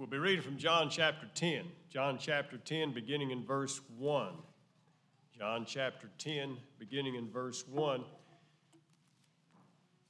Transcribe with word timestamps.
We'll 0.00 0.06
be 0.06 0.16
reading 0.16 0.40
from 0.40 0.56
John 0.56 0.88
chapter 0.88 1.28
10. 1.34 1.66
John 1.90 2.16
chapter 2.18 2.56
10, 2.56 2.94
beginning 2.94 3.32
in 3.32 3.44
verse 3.44 3.82
1. 3.98 4.32
John 5.36 5.66
chapter 5.66 6.08
10, 6.16 6.56
beginning 6.78 7.16
in 7.16 7.30
verse 7.30 7.68
1. 7.68 8.02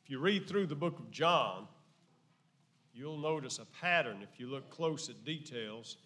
If 0.05 0.09
you 0.09 0.21
read 0.21 0.47
through 0.47 0.69
the 0.69 0.77
book 0.77 1.01
of 1.01 1.11
John, 1.11 1.67
you'll 2.95 3.19
notice 3.19 3.59
a 3.59 3.65
pattern 3.65 4.19
if 4.23 4.39
you 4.39 4.49
look 4.49 4.71
close 4.71 5.09
at 5.09 5.25
details. 5.25 5.97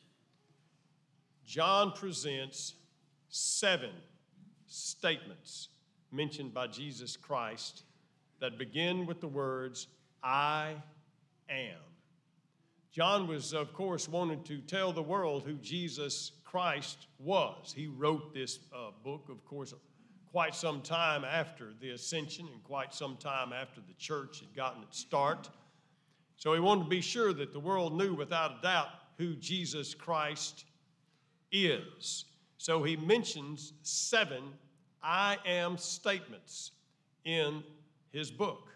John 1.45 1.93
presents 1.93 2.77
seven 3.29 3.91
statements 4.67 5.69
mentioned 6.11 6.55
by 6.55 6.69
Jesus 6.69 7.19
Christ 7.19 7.83
that 8.41 8.57
begin 8.57 9.05
with 9.05 9.21
the 9.21 9.29
words, 9.29 9.89
I 10.23 10.77
am. 11.51 11.94
John 12.95 13.27
was, 13.27 13.53
of 13.53 13.73
course, 13.73 14.09
wanting 14.09 14.45
to 14.45 14.59
tell 14.59 14.93
the 14.93 15.03
world 15.03 15.43
who 15.45 15.55
Jesus 15.55 16.31
Christ 16.45 17.09
was. 17.19 17.75
He 17.75 17.89
wrote 17.89 18.33
this 18.33 18.61
uh, 18.73 18.93
book, 19.03 19.27
of 19.29 19.45
course, 19.45 19.75
quite 20.31 20.55
some 20.55 20.81
time 20.81 21.25
after 21.25 21.73
the 21.81 21.91
ascension 21.91 22.47
and 22.53 22.63
quite 22.63 22.95
some 22.95 23.17
time 23.17 23.53
after 23.53 23.81
the 23.81 23.95
church 23.95 24.39
had 24.39 24.55
gotten 24.55 24.85
its 24.85 25.01
start. 25.01 25.51
So 26.37 26.55
he 26.55 26.61
wanted 26.61 26.85
to 26.85 26.89
be 26.89 27.01
sure 27.01 27.33
that 27.33 27.53
the 27.53 27.59
world 27.59 27.99
knew 27.99 28.15
without 28.15 28.59
a 28.59 28.63
doubt 28.63 28.91
who 29.19 29.35
Jesus 29.35 29.93
Christ 29.93 30.65
is. 31.51 32.27
So 32.59 32.85
he 32.85 32.97
mentions 32.97 33.73
seven 33.83 34.45
I 35.03 35.39
am 35.45 35.79
statements 35.79 36.71
in 37.25 37.65
his 38.13 38.31
book. 38.31 38.69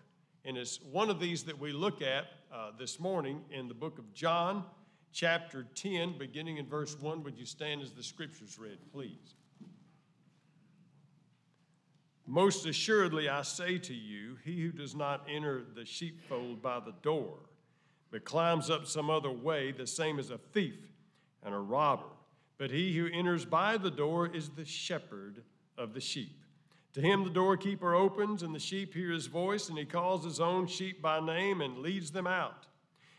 And 0.44 0.58
it's 0.58 0.80
one 0.82 1.08
of 1.08 1.20
these 1.20 1.44
that 1.44 1.58
we 1.58 1.70
look 1.70 2.02
at 2.02 2.24
uh, 2.52 2.70
this 2.78 2.98
morning 2.98 3.42
in 3.50 3.68
the 3.68 3.74
book 3.74 3.98
of 3.98 4.12
John, 4.14 4.64
chapter 5.12 5.66
10, 5.74 6.18
beginning 6.18 6.56
in 6.56 6.66
verse 6.66 6.98
1. 6.98 7.22
Would 7.22 7.38
you 7.38 7.46
stand 7.46 7.82
as 7.82 7.92
the 7.92 8.02
scriptures 8.02 8.58
read, 8.58 8.78
please? 8.92 9.34
Most 12.26 12.66
assuredly, 12.66 13.28
I 13.28 13.42
say 13.42 13.78
to 13.78 13.94
you, 13.94 14.36
he 14.44 14.60
who 14.62 14.70
does 14.70 14.94
not 14.94 15.26
enter 15.28 15.62
the 15.74 15.84
sheepfold 15.84 16.60
by 16.60 16.80
the 16.80 16.94
door, 17.02 17.38
but 18.10 18.24
climbs 18.24 18.70
up 18.70 18.86
some 18.86 19.08
other 19.08 19.30
way, 19.30 19.72
the 19.72 19.86
same 19.86 20.18
as 20.18 20.30
a 20.30 20.38
thief 20.38 20.78
and 21.42 21.54
a 21.54 21.58
robber. 21.58 22.04
But 22.58 22.70
he 22.70 22.96
who 22.96 23.08
enters 23.12 23.44
by 23.44 23.76
the 23.78 23.90
door 23.90 24.26
is 24.26 24.50
the 24.50 24.64
shepherd 24.64 25.42
of 25.78 25.94
the 25.94 26.00
sheep. 26.00 26.42
To 26.94 27.00
him 27.00 27.24
the 27.24 27.30
doorkeeper 27.30 27.94
opens, 27.94 28.42
and 28.42 28.54
the 28.54 28.58
sheep 28.58 28.94
hear 28.94 29.10
his 29.10 29.26
voice, 29.26 29.68
and 29.68 29.78
he 29.78 29.84
calls 29.84 30.24
his 30.24 30.40
own 30.40 30.66
sheep 30.66 31.02
by 31.02 31.20
name 31.20 31.60
and 31.60 31.78
leads 31.78 32.10
them 32.10 32.26
out. 32.26 32.66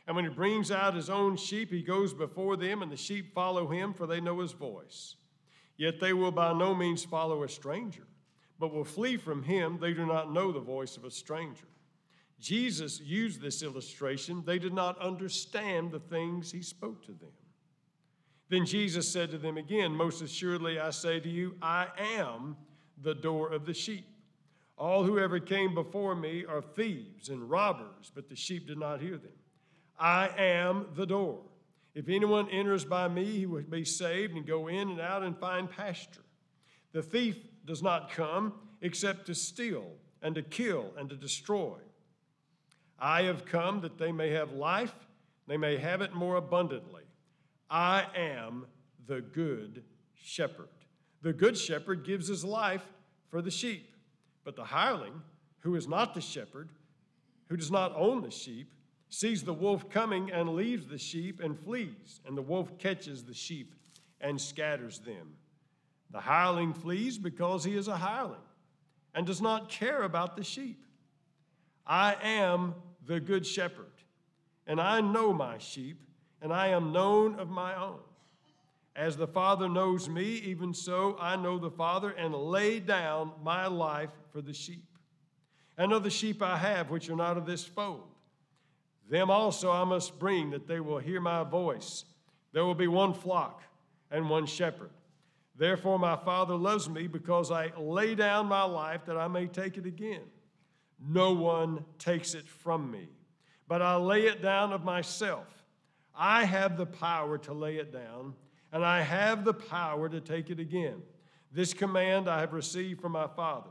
And 0.08 0.16
when 0.16 0.26
he 0.26 0.32
brings 0.32 0.72
out 0.72 0.96
his 0.96 1.10
own 1.10 1.38
sheep, 1.38 1.70
he 1.70 1.84
goes 1.84 2.14
before 2.14 2.58
them, 2.58 2.82
and 2.82 2.92
the 2.92 2.98
sheep 2.98 3.34
follow 3.34 3.68
him, 3.68 3.94
for 3.94 4.08
they 4.08 4.20
know 4.20 4.40
his 4.40 4.54
voice. 4.54 5.16
Yet 5.78 6.00
they 6.00 6.14
will 6.14 6.32
by 6.32 6.52
no 6.52 6.74
means 6.74 7.06
follow 7.06 7.44
a 7.44 7.48
stranger, 7.48 8.08
but 8.60 8.74
will 8.74 8.84
flee 8.84 9.18
from 9.18 9.44
him. 9.44 9.78
They 9.80 9.94
do 9.94 10.06
not 10.06 10.34
know 10.34 10.52
the 10.52 10.60
voice 10.60 10.98
of 10.98 11.06
a 11.06 11.12
stranger. 11.12 11.68
Jesus 12.40 13.00
used 13.02 13.40
this 13.40 13.62
illustration. 13.62 14.44
They 14.46 14.60
did 14.60 14.74
not 14.74 15.00
understand 15.00 15.92
the 15.92 16.00
things 16.00 16.52
he 16.52 16.62
spoke 16.62 17.06
to 17.06 17.12
them. 17.12 17.32
Then 18.50 18.66
Jesus 18.66 19.08
said 19.08 19.30
to 19.32 19.38
them 19.38 19.58
again, 19.58 19.92
Most 19.92 20.22
assuredly 20.22 20.80
I 20.80 20.90
say 20.90 21.20
to 21.20 21.30
you, 21.30 21.56
I 21.62 21.88
am 22.18 22.58
the 23.02 23.16
door 23.16 23.52
of 23.52 23.66
the 23.66 23.74
sheep. 23.74 24.06
All 24.78 25.04
who 25.04 25.20
ever 25.20 25.40
came 25.40 25.74
before 25.74 26.16
me 26.16 26.46
are 26.46 26.62
thieves 26.62 27.30
and 27.30 27.50
robbers, 27.50 28.12
but 28.14 28.30
the 28.30 28.36
sheep 28.36 28.68
did 28.68 28.78
not 28.78 29.02
hear 29.02 29.18
them. 29.18 29.34
I 29.98 30.30
am 30.38 30.88
the 30.96 31.06
door. 31.06 31.42
If 31.94 32.08
anyone 32.08 32.50
enters 32.50 32.86
by 32.86 33.10
me, 33.10 33.26
he 33.26 33.46
will 33.46 33.64
be 33.64 33.84
saved 33.84 34.36
and 34.36 34.46
go 34.46 34.68
in 34.68 34.90
and 34.90 35.02
out 35.02 35.24
and 35.24 35.38
find 35.38 35.70
pasture. 35.70 36.24
The 36.94 37.02
thief 37.04 37.38
does 37.66 37.84
not 37.84 38.12
come 38.12 38.54
except 38.82 39.26
to 39.26 39.36
steal 39.36 39.92
and 40.22 40.36
to 40.36 40.42
kill 40.42 40.94
and 40.98 41.10
to 41.10 41.16
destroy. 41.16 41.78
I 42.98 43.24
have 43.24 43.46
come 43.46 43.82
that 43.82 43.98
they 43.98 44.12
may 44.12 44.30
have 44.30 44.54
life, 44.54 44.94
they 45.48 45.58
may 45.58 45.78
have 45.78 46.02
it 46.02 46.14
more 46.14 46.36
abundantly. 46.36 47.04
I 47.70 48.06
am 48.16 48.66
the 49.08 49.22
good 49.22 49.84
shepherd. 50.16 50.70
The 51.22 51.34
good 51.34 51.58
shepherd 51.58 52.06
gives 52.06 52.28
his 52.28 52.46
life 52.46 52.86
for 53.30 53.42
the 53.42 53.52
sheep. 53.52 53.96
But 54.44 54.56
the 54.56 54.64
hireling, 54.64 55.22
who 55.60 55.76
is 55.76 55.88
not 55.88 56.14
the 56.14 56.22
shepherd, 56.22 56.70
who 57.48 57.58
does 57.58 57.72
not 57.72 57.94
own 57.96 58.22
the 58.22 58.32
sheep, 58.32 58.72
sees 59.10 59.44
the 59.44 59.54
wolf 59.54 59.90
coming 59.90 60.32
and 60.32 60.56
leaves 60.56 60.88
the 60.88 60.98
sheep 60.98 61.40
and 61.40 61.60
flees, 61.60 62.22
and 62.26 62.38
the 62.38 62.42
wolf 62.42 62.78
catches 62.78 63.24
the 63.24 63.34
sheep 63.34 63.74
and 64.22 64.40
scatters 64.40 65.00
them. 65.00 65.36
The 66.12 66.20
hireling 66.20 66.74
flees 66.74 67.18
because 67.18 67.64
he 67.64 67.76
is 67.76 67.88
a 67.88 67.98
hireling 67.98 68.40
and 69.14 69.26
does 69.26 69.42
not 69.42 69.70
care 69.70 70.04
about 70.04 70.36
the 70.36 70.44
sheep. 70.44 70.86
I 71.86 72.16
am 72.22 72.76
the 73.06 73.20
good 73.20 73.46
shepherd, 73.46 73.86
and 74.68 74.80
I 74.80 75.02
know 75.02 75.34
my 75.34 75.58
sheep, 75.58 76.00
and 76.42 76.54
I 76.54 76.68
am 76.68 76.92
known 76.92 77.40
of 77.40 77.50
my 77.50 77.76
own. 77.76 78.00
As 79.00 79.16
the 79.16 79.28
Father 79.28 79.70
knows 79.70 80.10
me, 80.10 80.26
even 80.26 80.74
so 80.74 81.16
I 81.22 81.38
know 81.38 81.58
the 81.58 81.72
Father, 81.72 82.10
and 82.10 82.36
lay 82.36 82.82
down 82.82 83.32
my 83.42 83.66
life 83.66 84.10
for 84.34 84.42
the 84.42 84.54
sheep. 84.54 84.84
And 85.78 85.94
of 85.94 86.04
the 86.04 86.10
sheep 86.10 86.42
I 86.42 86.58
have, 86.58 86.90
which 86.90 87.10
are 87.10 87.16
not 87.16 87.38
of 87.38 87.46
this 87.46 87.64
fold, 87.64 88.04
them 89.10 89.32
also 89.32 89.72
I 89.72 89.86
must 89.86 90.20
bring, 90.20 90.50
that 90.50 90.68
they 90.68 90.82
will 90.82 90.98
hear 90.98 91.22
my 91.22 91.46
voice. 91.46 92.04
There 92.52 92.66
will 92.66 92.76
be 92.76 92.88
one 92.88 93.14
flock 93.14 93.64
and 94.12 94.30
one 94.30 94.46
shepherd. 94.46 94.92
Therefore, 95.56 95.98
my 95.98 96.18
Father 96.18 96.56
loves 96.56 96.90
me, 96.90 97.08
because 97.08 97.52
I 97.52 97.72
lay 97.78 98.16
down 98.16 98.48
my 98.48 98.64
life 98.64 99.06
that 99.06 99.16
I 99.16 99.30
may 99.30 99.48
take 99.48 99.78
it 99.78 99.86
again. 99.86 100.24
No 101.00 101.32
one 101.32 101.86
takes 102.00 102.34
it 102.34 102.50
from 102.50 102.92
me, 102.92 103.08
but 103.66 103.82
I 103.82 103.96
lay 103.96 104.24
it 104.24 104.42
down 104.42 104.74
of 104.74 104.84
myself. 104.84 105.48
I 106.14 106.44
have 106.44 106.76
the 106.76 106.86
power 106.86 107.38
to 107.38 107.54
lay 107.54 107.78
it 107.78 107.94
down 107.94 108.34
and 108.72 108.86
I 108.86 109.02
have 109.02 109.44
the 109.44 109.54
power 109.54 110.10
to 110.10 110.22
take 110.22 110.50
it 110.50 110.60
again. 110.60 111.02
This 111.52 111.74
command 111.74 112.30
I 112.30 112.42
have 112.42 112.54
received 112.54 113.02
from 113.02 113.14
my 113.14 113.28
Father. 113.28 113.70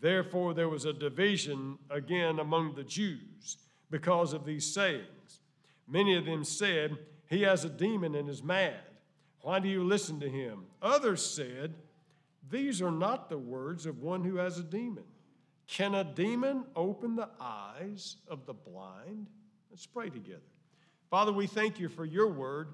Therefore, 0.00 0.54
there 0.54 0.68
was 0.68 0.84
a 0.84 0.92
division 0.92 1.78
again 1.90 2.38
among 2.38 2.74
the 2.74 2.84
Jews 2.84 3.58
because 3.90 4.32
of 4.32 4.44
these 4.44 4.64
sayings. 4.72 5.40
Many 5.86 6.16
of 6.16 6.24
them 6.24 6.44
said, 6.44 6.96
He 7.28 7.42
has 7.42 7.64
a 7.64 7.68
demon 7.68 8.14
and 8.14 8.28
is 8.28 8.42
mad. 8.42 8.76
Why 9.42 9.58
do 9.58 9.68
you 9.68 9.84
listen 9.84 10.20
to 10.20 10.28
him? 10.28 10.64
Others 10.82 11.24
said, 11.24 11.74
These 12.50 12.80
are 12.82 12.90
not 12.90 13.28
the 13.28 13.38
words 13.38 13.86
of 13.86 14.02
one 14.02 14.24
who 14.24 14.36
has 14.36 14.58
a 14.58 14.62
demon. 14.62 15.04
Can 15.66 15.94
a 15.94 16.04
demon 16.04 16.64
open 16.74 17.14
the 17.14 17.28
eyes 17.40 18.16
of 18.28 18.46
the 18.46 18.54
blind? 18.54 19.26
Let's 19.70 19.86
pray 19.86 20.08
together. 20.08 20.40
Father, 21.10 21.32
we 21.32 21.46
thank 21.46 21.78
you 21.78 21.88
for 21.88 22.04
your 22.04 22.28
word. 22.28 22.68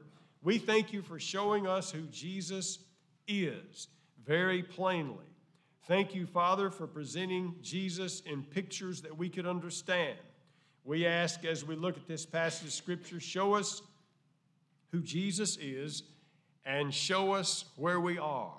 We 0.45 0.59
thank 0.59 0.93
you 0.93 1.01
for 1.01 1.19
showing 1.19 1.67
us 1.67 1.91
who 1.91 2.03
Jesus 2.03 2.79
is 3.27 3.89
very 4.27 4.63
plainly. 4.63 5.25
Thank 5.89 6.15
you, 6.15 6.27
Father, 6.27 6.71
for 6.71 6.87
presenting 6.87 7.55
Jesus 7.63 8.21
in 8.21 8.43
pictures 8.43 9.01
that 9.03 9.17
we 9.17 9.31
could 9.31 9.47
understand. 9.47 10.19
We 10.85 11.07
ask 11.07 11.47
as 11.47 11.65
we 11.65 11.77
look 11.77 11.97
at 11.97 12.07
this 12.07 12.27
passage 12.27 12.69
of 12.69 12.73
Scripture, 12.75 13.21
show 13.21 13.55
us 13.55 13.81
who 14.93 15.01
Jesus 15.01 15.57
is 15.57 16.03
and 16.67 16.93
show 16.93 17.33
us 17.33 17.65
where 17.77 18.01
we 18.01 18.19
are 18.19 18.53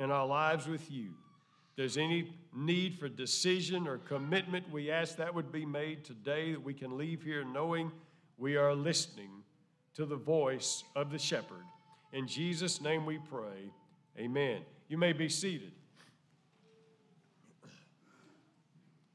in 0.00 0.10
our 0.10 0.26
lives 0.26 0.66
with 0.66 0.90
you. 0.90 1.10
If 1.70 1.76
there's 1.76 1.96
any 1.96 2.32
need 2.52 2.98
for 2.98 3.08
decision 3.08 3.86
or 3.86 3.98
commitment, 3.98 4.72
we 4.72 4.90
ask 4.90 5.16
that 5.16 5.32
would 5.32 5.52
be 5.52 5.64
made 5.64 6.04
today, 6.04 6.50
that 6.50 6.64
we 6.64 6.74
can 6.74 6.98
leave 6.98 7.22
here 7.22 7.44
knowing 7.44 7.92
we 8.36 8.56
are 8.56 8.74
listening 8.74 9.30
to 9.98 10.06
the 10.06 10.14
voice 10.14 10.84
of 10.94 11.10
the 11.10 11.18
shepherd. 11.18 11.64
In 12.12 12.28
Jesus' 12.28 12.80
name 12.80 13.04
we 13.04 13.18
pray. 13.18 13.72
Amen. 14.16 14.60
You 14.86 14.96
may 14.96 15.12
be 15.12 15.28
seated. 15.28 15.72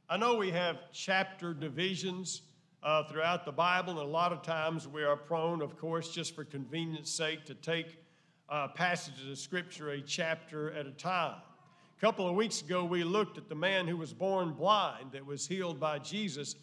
I 0.10 0.18
know 0.18 0.36
we 0.36 0.52
have 0.52 0.80
chapter 0.92 1.54
divisions 1.54 2.42
uh, 2.84 3.06
throughout 3.06 3.46
the 3.46 3.52
Bible, 3.54 3.92
and 3.92 4.02
a 4.02 4.12
lot 4.12 4.34
of 4.34 4.42
times 4.42 4.86
we 4.86 5.06
are 5.06 5.16
prone, 5.16 5.62
of 5.62 5.78
course, 5.78 6.12
just 6.12 6.36
for 6.36 6.44
convenience 6.44 7.10
sake, 7.10 7.46
to 7.46 7.56
take 7.56 7.98
uh, 8.50 8.68
passages 8.68 9.30
of 9.32 9.38
Scripture 9.38 9.92
a 9.92 10.02
chapter 10.02 10.74
at 10.74 10.86
a 10.86 10.92
time. 10.92 11.38
A 11.98 12.02
couple 12.02 12.28
of 12.28 12.36
weeks 12.36 12.62
ago, 12.62 12.84
we 12.84 13.06
looked 13.06 13.38
at 13.38 13.48
the 13.48 13.56
man 13.56 13.88
who 13.88 13.96
was 13.96 14.12
born 14.12 14.52
blind 14.52 15.14
that 15.14 15.26
was 15.26 15.48
healed 15.48 15.80
by 15.80 16.00
Jesus. 16.00 16.58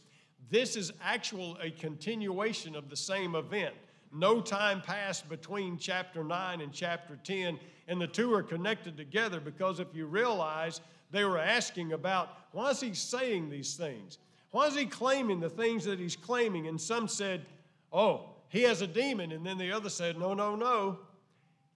This 0.50 0.76
is 0.76 0.92
actual 1.02 1.56
a 1.62 1.70
continuation 1.70 2.76
of 2.76 2.90
the 2.90 2.96
same 2.96 3.34
event 3.34 3.74
no 4.12 4.40
time 4.40 4.80
passed 4.80 5.28
between 5.28 5.78
chapter 5.78 6.24
9 6.24 6.60
and 6.60 6.72
chapter 6.72 7.18
10, 7.22 7.58
and 7.88 8.00
the 8.00 8.06
two 8.06 8.32
are 8.34 8.42
connected 8.42 8.96
together 8.96 9.40
because 9.40 9.80
if 9.80 9.88
you 9.94 10.06
realize 10.06 10.80
they 11.10 11.24
were 11.24 11.38
asking 11.38 11.92
about 11.92 12.36
why 12.52 12.70
is 12.70 12.80
he 12.80 12.94
saying 12.94 13.48
these 13.48 13.74
things? 13.74 14.18
Why 14.50 14.66
is 14.66 14.74
he 14.74 14.86
claiming 14.86 15.40
the 15.40 15.50
things 15.50 15.84
that 15.84 16.00
he's 16.00 16.16
claiming? 16.16 16.66
And 16.66 16.80
some 16.80 17.06
said, 17.06 17.46
oh, 17.92 18.30
he 18.50 18.62
has 18.64 18.82
a 18.82 18.86
demon. 18.86 19.32
And 19.32 19.46
then 19.46 19.56
the 19.56 19.72
other 19.72 19.88
said, 19.88 20.18
No, 20.18 20.34
no, 20.34 20.54
no. 20.54 20.98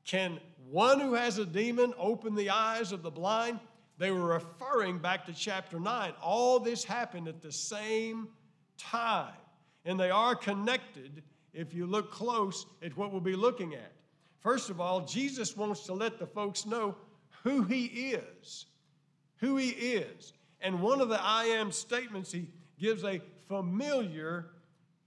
Can 0.05 0.39
one 0.71 1.01
who 1.01 1.15
has 1.15 1.39
a 1.39 1.47
demon 1.47 1.95
open 1.97 2.35
the 2.35 2.51
eyes 2.51 2.93
of 2.93 3.03
the 3.03 3.11
blind? 3.11 3.61
They 3.97 4.11
were 4.11 4.27
referring 4.27 4.99
back 4.99 5.25
to 5.27 5.33
chapter 5.33 5.79
9. 5.79 6.13
All 6.21 6.59
this 6.59 6.85
happened 6.85 7.29
at 7.29 7.41
the 7.41 7.53
same 7.53 8.29
time. 8.77 9.33
And 9.85 9.99
they 9.99 10.11
are 10.11 10.35
connected 10.35 11.23
if 11.55 11.73
you 11.73 11.87
look 11.87 12.11
close 12.11 12.67
at 12.83 12.97
what 12.97 13.12
we'll 13.12 13.21
be 13.21 13.37
looking 13.37 13.75
at. 13.75 13.93
First 14.41 14.69
of 14.69 14.81
all, 14.81 15.01
Jesus 15.03 15.56
wants 15.56 15.85
to 15.87 15.95
let 15.95 16.19
the 16.19 16.27
folks 16.27 16.67
know 16.67 16.97
who 17.43 17.62
he 17.62 17.87
is. 17.87 18.67
Who 19.39 19.56
he 19.56 19.71
is. 19.71 20.33
And 20.61 20.81
one 20.81 21.01
of 21.01 21.09
the 21.09 21.23
I 21.23 21.45
am 21.45 21.73
statements, 21.73 22.33
he 22.33 22.49
gives 22.79 23.05
a 23.05 23.21
familiar 23.49 24.47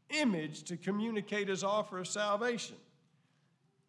image 0.09 0.63
to 0.63 0.77
communicate 0.77 1.47
his 1.47 1.63
offer 1.63 1.99
of 1.99 2.07
salvation. 2.07 2.75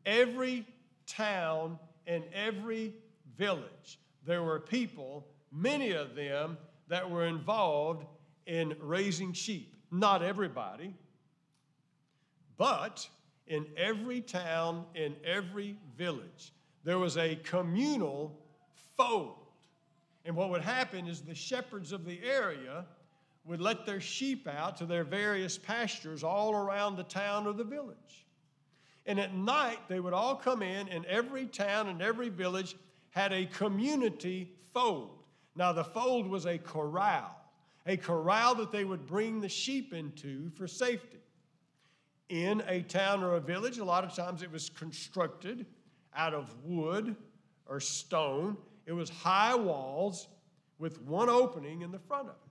Every 0.04 0.66
town 1.06 1.78
and 2.06 2.24
every 2.34 2.94
village, 3.36 3.98
there 4.26 4.42
were 4.42 4.60
people, 4.60 5.26
many 5.52 5.92
of 5.92 6.14
them, 6.14 6.56
that 6.88 7.08
were 7.08 7.26
involved 7.26 8.06
in 8.46 8.74
raising 8.80 9.32
sheep. 9.32 9.76
Not 9.90 10.22
everybody, 10.22 10.94
but 12.58 13.08
in 13.46 13.66
every 13.76 14.20
town, 14.20 14.84
in 14.94 15.16
every 15.24 15.76
village, 15.96 16.52
there 16.84 16.98
was 16.98 17.16
a 17.16 17.36
communal 17.36 18.38
fold. 18.96 19.46
And 20.24 20.36
what 20.36 20.50
would 20.50 20.60
happen 20.60 21.06
is 21.06 21.22
the 21.22 21.34
shepherds 21.34 21.92
of 21.92 22.04
the 22.04 22.20
area 22.22 22.84
would 23.44 23.60
let 23.62 23.86
their 23.86 24.00
sheep 24.00 24.46
out 24.46 24.76
to 24.76 24.84
their 24.84 25.04
various 25.04 25.56
pastures 25.56 26.22
all 26.22 26.54
around 26.54 26.96
the 26.96 27.04
town 27.04 27.46
or 27.46 27.54
the 27.54 27.64
village. 27.64 28.26
And 29.06 29.18
at 29.18 29.34
night, 29.34 29.78
they 29.88 30.00
would 30.00 30.12
all 30.12 30.36
come 30.36 30.62
in, 30.62 30.86
and 30.88 31.06
every 31.06 31.46
town 31.46 31.88
and 31.88 32.02
every 32.02 32.28
village 32.28 32.76
had 33.10 33.32
a 33.32 33.46
community 33.46 34.52
fold. 34.74 35.22
Now, 35.56 35.72
the 35.72 35.84
fold 35.84 36.28
was 36.28 36.44
a 36.44 36.58
corral, 36.58 37.34
a 37.86 37.96
corral 37.96 38.54
that 38.56 38.70
they 38.70 38.84
would 38.84 39.06
bring 39.06 39.40
the 39.40 39.48
sheep 39.48 39.94
into 39.94 40.50
for 40.50 40.68
safety. 40.68 41.17
In 42.28 42.62
a 42.66 42.82
town 42.82 43.22
or 43.22 43.34
a 43.34 43.40
village, 43.40 43.78
a 43.78 43.84
lot 43.84 44.04
of 44.04 44.14
times 44.14 44.42
it 44.42 44.52
was 44.52 44.68
constructed 44.70 45.64
out 46.14 46.34
of 46.34 46.54
wood 46.62 47.16
or 47.66 47.80
stone. 47.80 48.56
It 48.86 48.92
was 48.92 49.08
high 49.08 49.54
walls 49.54 50.28
with 50.78 51.00
one 51.02 51.28
opening 51.28 51.82
in 51.82 51.90
the 51.90 51.98
front 51.98 52.28
of 52.28 52.34
it 52.34 52.48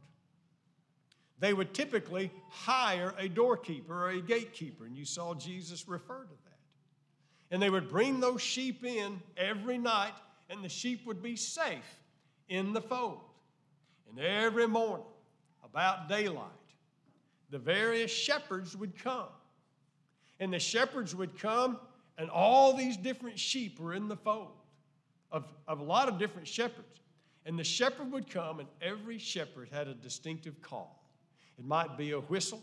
they 1.39 1.53
would 1.53 1.73
typically 1.73 2.31
hire 2.49 3.13
a 3.17 3.29
doorkeeper 3.29 4.05
or 4.05 4.09
a 4.09 4.21
gatekeeper, 4.21 4.85
and 4.85 4.97
you 4.97 5.05
saw 5.05 5.35
Jesus 5.35 5.87
refer 5.87 6.23
to 6.23 6.35
that. 6.45 6.57
And 7.51 7.61
they 7.61 7.69
would 7.69 7.87
bring 7.87 8.19
those 8.19 8.41
sheep 8.41 8.83
in 8.83 9.21
every 9.37 9.77
night, 9.77 10.13
and 10.49 10.63
the 10.63 10.69
sheep 10.69 11.05
would 11.05 11.21
be 11.21 11.35
safe 11.35 12.01
in 12.49 12.73
the 12.73 12.81
fold. 12.81 13.19
And 14.09 14.19
every 14.19 14.67
morning, 14.67 15.05
about 15.63 16.09
daylight, 16.09 16.43
the 17.49 17.59
various 17.59 18.11
shepherds 18.11 18.75
would 18.75 18.97
come. 18.97 19.27
And 20.39 20.53
the 20.53 20.59
shepherds 20.59 21.15
would 21.15 21.39
come, 21.39 21.79
and 22.17 22.29
all 22.29 22.73
these 22.73 22.97
different 22.97 23.39
sheep 23.39 23.79
were 23.79 23.93
in 23.93 24.07
the 24.07 24.15
fold 24.15 24.53
of, 25.31 25.45
of 25.67 25.79
a 25.79 25.83
lot 25.83 26.07
of 26.07 26.17
different 26.17 26.47
shepherds. 26.47 27.01
And 27.45 27.57
the 27.57 27.63
shepherd 27.63 28.11
would 28.11 28.29
come, 28.29 28.59
and 28.59 28.67
every 28.81 29.17
shepherd 29.17 29.69
had 29.71 29.87
a 29.87 29.93
distinctive 29.93 30.61
call. 30.61 31.03
It 31.57 31.65
might 31.65 31.97
be 31.97 32.11
a 32.11 32.19
whistle, 32.19 32.61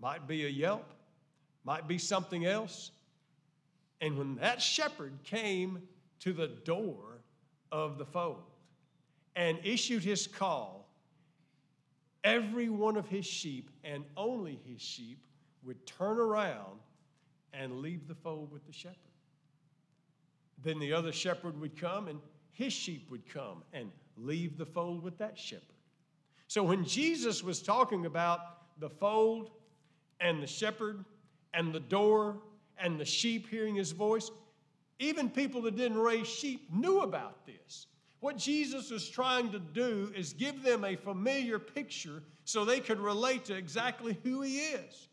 might 0.00 0.26
be 0.26 0.46
a 0.46 0.48
yelp, 0.48 0.92
might 1.64 1.88
be 1.88 1.98
something 1.98 2.46
else. 2.46 2.90
And 4.00 4.16
when 4.16 4.36
that 4.36 4.62
shepherd 4.62 5.12
came 5.24 5.82
to 6.20 6.32
the 6.32 6.48
door 6.48 7.20
of 7.72 7.98
the 7.98 8.04
fold 8.04 8.42
and 9.36 9.58
issued 9.64 10.04
his 10.04 10.26
call, 10.26 10.88
every 12.22 12.68
one 12.68 12.96
of 12.96 13.08
his 13.08 13.26
sheep 13.26 13.70
and 13.82 14.04
only 14.16 14.60
his 14.66 14.80
sheep 14.80 15.26
would 15.64 15.84
turn 15.86 16.18
around 16.18 16.80
and 17.58 17.80
leave 17.80 18.08
the 18.08 18.14
fold 18.14 18.52
with 18.52 18.66
the 18.66 18.72
shepherd. 18.72 18.96
Then 20.62 20.78
the 20.78 20.92
other 20.92 21.12
shepherd 21.12 21.60
would 21.60 21.78
come 21.78 22.08
and 22.08 22.20
his 22.52 22.72
sheep 22.72 23.10
would 23.10 23.28
come 23.28 23.62
and 23.72 23.90
leave 24.16 24.56
the 24.56 24.66
fold 24.66 25.02
with 25.02 25.18
that 25.18 25.38
shepherd. 25.38 25.62
So 26.46 26.62
when 26.62 26.84
Jesus 26.84 27.42
was 27.42 27.62
talking 27.62 28.06
about 28.06 28.40
the 28.78 28.88
fold 28.88 29.50
and 30.20 30.42
the 30.42 30.46
shepherd 30.46 31.04
and 31.52 31.72
the 31.72 31.80
door 31.80 32.38
and 32.78 32.98
the 32.98 33.04
sheep 33.04 33.48
hearing 33.48 33.74
his 33.74 33.92
voice, 33.92 34.30
even 34.98 35.28
people 35.28 35.62
that 35.62 35.76
didn't 35.76 35.98
raise 35.98 36.28
sheep 36.28 36.68
knew 36.72 37.00
about 37.00 37.44
this. 37.46 37.86
What 38.20 38.38
Jesus 38.38 38.90
was 38.90 39.08
trying 39.08 39.50
to 39.52 39.58
do 39.58 40.12
is 40.16 40.32
give 40.32 40.62
them 40.62 40.84
a 40.84 40.96
familiar 40.96 41.58
picture 41.58 42.22
so 42.44 42.64
they 42.64 42.80
could 42.80 43.00
relate 43.00 43.44
to 43.46 43.54
exactly 43.54 44.18
who 44.22 44.40
he 44.42 44.58
is. 44.58 45.08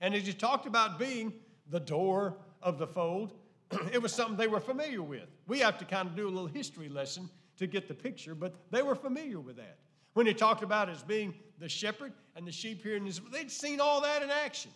And 0.00 0.14
as 0.14 0.26
he 0.26 0.32
talked 0.32 0.66
about 0.66 0.98
being 0.98 1.32
the 1.70 1.80
door 1.80 2.36
of 2.62 2.78
the 2.78 2.86
fold, 2.86 3.32
it 3.92 4.00
was 4.00 4.12
something 4.12 4.36
they 4.36 4.48
were 4.48 4.60
familiar 4.60 5.02
with. 5.02 5.28
We 5.46 5.60
have 5.60 5.78
to 5.78 5.84
kind 5.84 6.08
of 6.08 6.16
do 6.16 6.26
a 6.26 6.30
little 6.30 6.46
history 6.46 6.88
lesson 6.88 7.28
to 7.56 7.66
get 7.66 7.88
the 7.88 7.94
picture, 7.94 8.34
but 8.34 8.54
they 8.70 8.82
were 8.82 8.94
familiar 8.94 9.40
with 9.40 9.56
that. 9.56 9.78
When 10.14 10.26
he 10.26 10.34
talked 10.34 10.62
about 10.62 10.88
as 10.88 11.02
being 11.02 11.34
the 11.58 11.68
shepherd 11.68 12.12
and 12.36 12.46
the 12.46 12.52
sheep 12.52 12.82
hear, 12.82 12.98
his, 12.98 13.20
they'd 13.32 13.50
seen 13.50 13.80
all 13.80 14.00
that 14.02 14.22
in 14.22 14.30
action. 14.30 14.70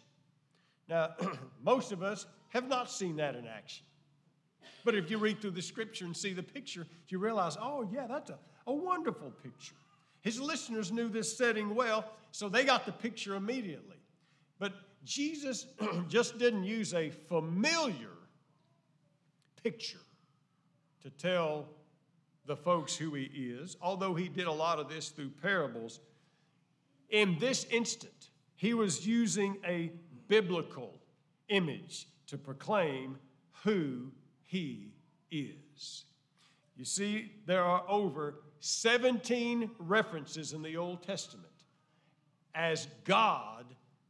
Now, 0.89 1.15
most 1.63 1.93
of 1.93 2.03
us 2.03 2.27
have 2.49 2.69
not 2.69 2.91
seen 2.91 3.17
that 3.17 3.35
in 3.35 3.47
action. 3.47 3.85
But 4.85 4.95
if 4.95 5.11
you 5.11 5.19
read 5.19 5.41
through 5.41 5.51
the 5.53 5.63
scripture 5.63 6.05
and 6.05 6.17
see 6.17 6.33
the 6.33 6.43
picture, 6.43 6.87
you 7.09 7.19
realize, 7.19 7.57
oh, 7.61 7.89
yeah, 7.93 8.07
that's 8.07 8.31
a, 8.31 8.39
a 8.67 8.73
wonderful 8.73 9.31
picture. 9.43 9.75
His 10.21 10.41
listeners 10.41 10.91
knew 10.91 11.09
this 11.09 11.37
setting 11.37 11.75
well, 11.75 12.05
so 12.33 12.49
they 12.49 12.65
got 12.65 12.87
the 12.87 12.93
picture 12.93 13.35
immediately. 13.35 13.97
But 14.59 14.73
Jesus 15.05 15.67
just 16.09 16.39
didn't 16.39 16.65
use 16.65 16.95
a 16.95 17.11
familiar 17.11 18.11
picture 19.63 19.99
to 21.03 21.11
tell 21.11 21.69
the 22.47 22.57
folks 22.57 22.97
who 22.97 23.15
he 23.15 23.25
is, 23.25 23.77
although 23.81 24.15
he 24.15 24.29
did 24.29 24.47
a 24.47 24.53
lot 24.53 24.79
of 24.79 24.89
this 24.89 25.11
through 25.11 25.31
parables. 25.43 26.01
In 27.11 27.37
this 27.39 27.65
instant, 27.71 28.31
he 28.57 28.75
was 28.75 29.07
using 29.07 29.59
a 29.67 29.93
biblical 30.29 30.95
image 31.49 32.09
to 32.27 32.37
proclaim 32.37 33.19
who 33.65 34.11
he 34.43 34.93
is. 35.31 36.05
You 36.77 36.85
see, 36.85 37.33
there 37.47 37.63
are 37.63 37.85
over 37.89 38.41
17 38.61 39.71
references 39.79 40.53
in 40.53 40.63
the 40.63 40.77
Old 40.77 41.03
Testament 41.03 41.47
as 42.55 42.89
God 43.05 43.65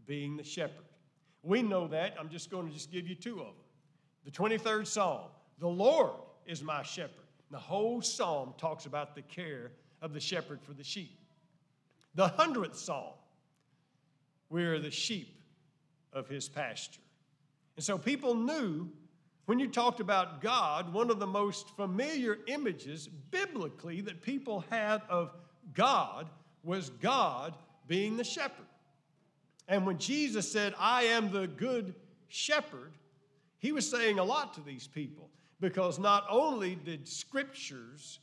being 0.08 0.36
the 0.36 0.42
shepherd. 0.42 0.86
We 1.44 1.62
know 1.62 1.86
that. 1.86 2.16
I'm 2.18 2.28
just 2.28 2.50
going 2.50 2.66
to 2.66 2.72
just 2.72 2.90
give 2.90 3.06
you 3.06 3.14
two 3.14 3.38
of 3.38 3.46
them. 3.46 3.54
The 4.24 4.32
23rd 4.32 4.88
Psalm, 4.88 5.28
the 5.60 5.68
Lord 5.68 6.10
is 6.46 6.64
my 6.64 6.82
shepherd. 6.82 7.12
The 7.50 7.58
whole 7.58 8.02
psalm 8.02 8.54
talks 8.58 8.86
about 8.86 9.14
the 9.14 9.22
care 9.22 9.70
of 10.02 10.12
the 10.12 10.20
shepherd 10.20 10.60
for 10.62 10.72
the 10.72 10.82
sheep. 10.82 11.18
The 12.14 12.28
hundredth 12.28 12.76
psalm, 12.76 13.14
we 14.50 14.64
are 14.64 14.80
the 14.80 14.90
sheep 14.90 15.40
of 16.12 16.28
his 16.28 16.48
pasture. 16.48 17.00
And 17.76 17.84
so 17.84 17.96
people 17.96 18.34
knew 18.34 18.88
when 19.46 19.58
you 19.58 19.68
talked 19.68 20.00
about 20.00 20.42
God, 20.42 20.92
one 20.92 21.10
of 21.10 21.20
the 21.20 21.26
most 21.26 21.70
familiar 21.76 22.38
images 22.48 23.08
biblically 23.08 24.00
that 24.02 24.20
people 24.20 24.64
had 24.68 25.00
of 25.08 25.32
God 25.74 26.28
was 26.62 26.90
God 26.90 27.54
being 27.86 28.16
the 28.16 28.24
shepherd. 28.24 28.66
And 29.68 29.84
when 29.84 29.98
Jesus 29.98 30.50
said, 30.50 30.74
I 30.78 31.04
am 31.04 31.30
the 31.30 31.46
good 31.46 31.94
shepherd, 32.28 32.92
he 33.58 33.72
was 33.72 33.88
saying 33.88 34.18
a 34.18 34.24
lot 34.24 34.54
to 34.54 34.62
these 34.62 34.86
people 34.86 35.28
because 35.60 35.98
not 35.98 36.24
only 36.30 36.74
did 36.74 37.06
scriptures 37.06 38.20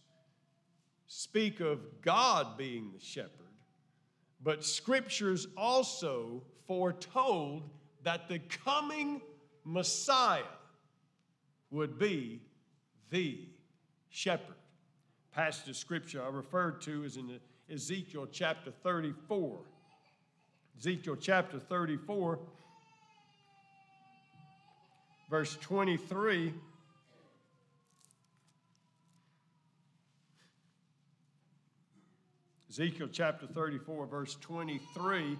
speak 1.08 1.60
of 1.60 1.80
God 2.02 2.58
being 2.58 2.92
the 2.94 3.00
shepherd, 3.00 3.32
but 4.44 4.64
scriptures 4.64 5.48
also 5.56 6.42
foretold 6.68 7.70
that 8.04 8.28
the 8.28 8.40
coming 8.40 9.22
Messiah 9.64 10.42
would 11.70 12.00
be 12.00 12.42
the 13.10 13.40
shepherd. 14.10 14.56
Passage 15.32 15.70
of 15.70 15.76
scripture 15.76 16.24
I 16.24 16.30
referred 16.30 16.82
to 16.84 17.04
is 17.04 17.18
in 17.18 17.40
Ezekiel 17.70 18.28
chapter 18.32 18.72
34. 18.72 19.60
Ezekiel 20.78 21.16
chapter 21.16 21.60
34, 21.60 22.40
verse 25.30 25.56
23 25.62 26.54
Ezekiel 32.78 33.08
chapter 33.10 33.48
34, 33.48 34.06
verse 34.06 34.36
23. 34.42 35.38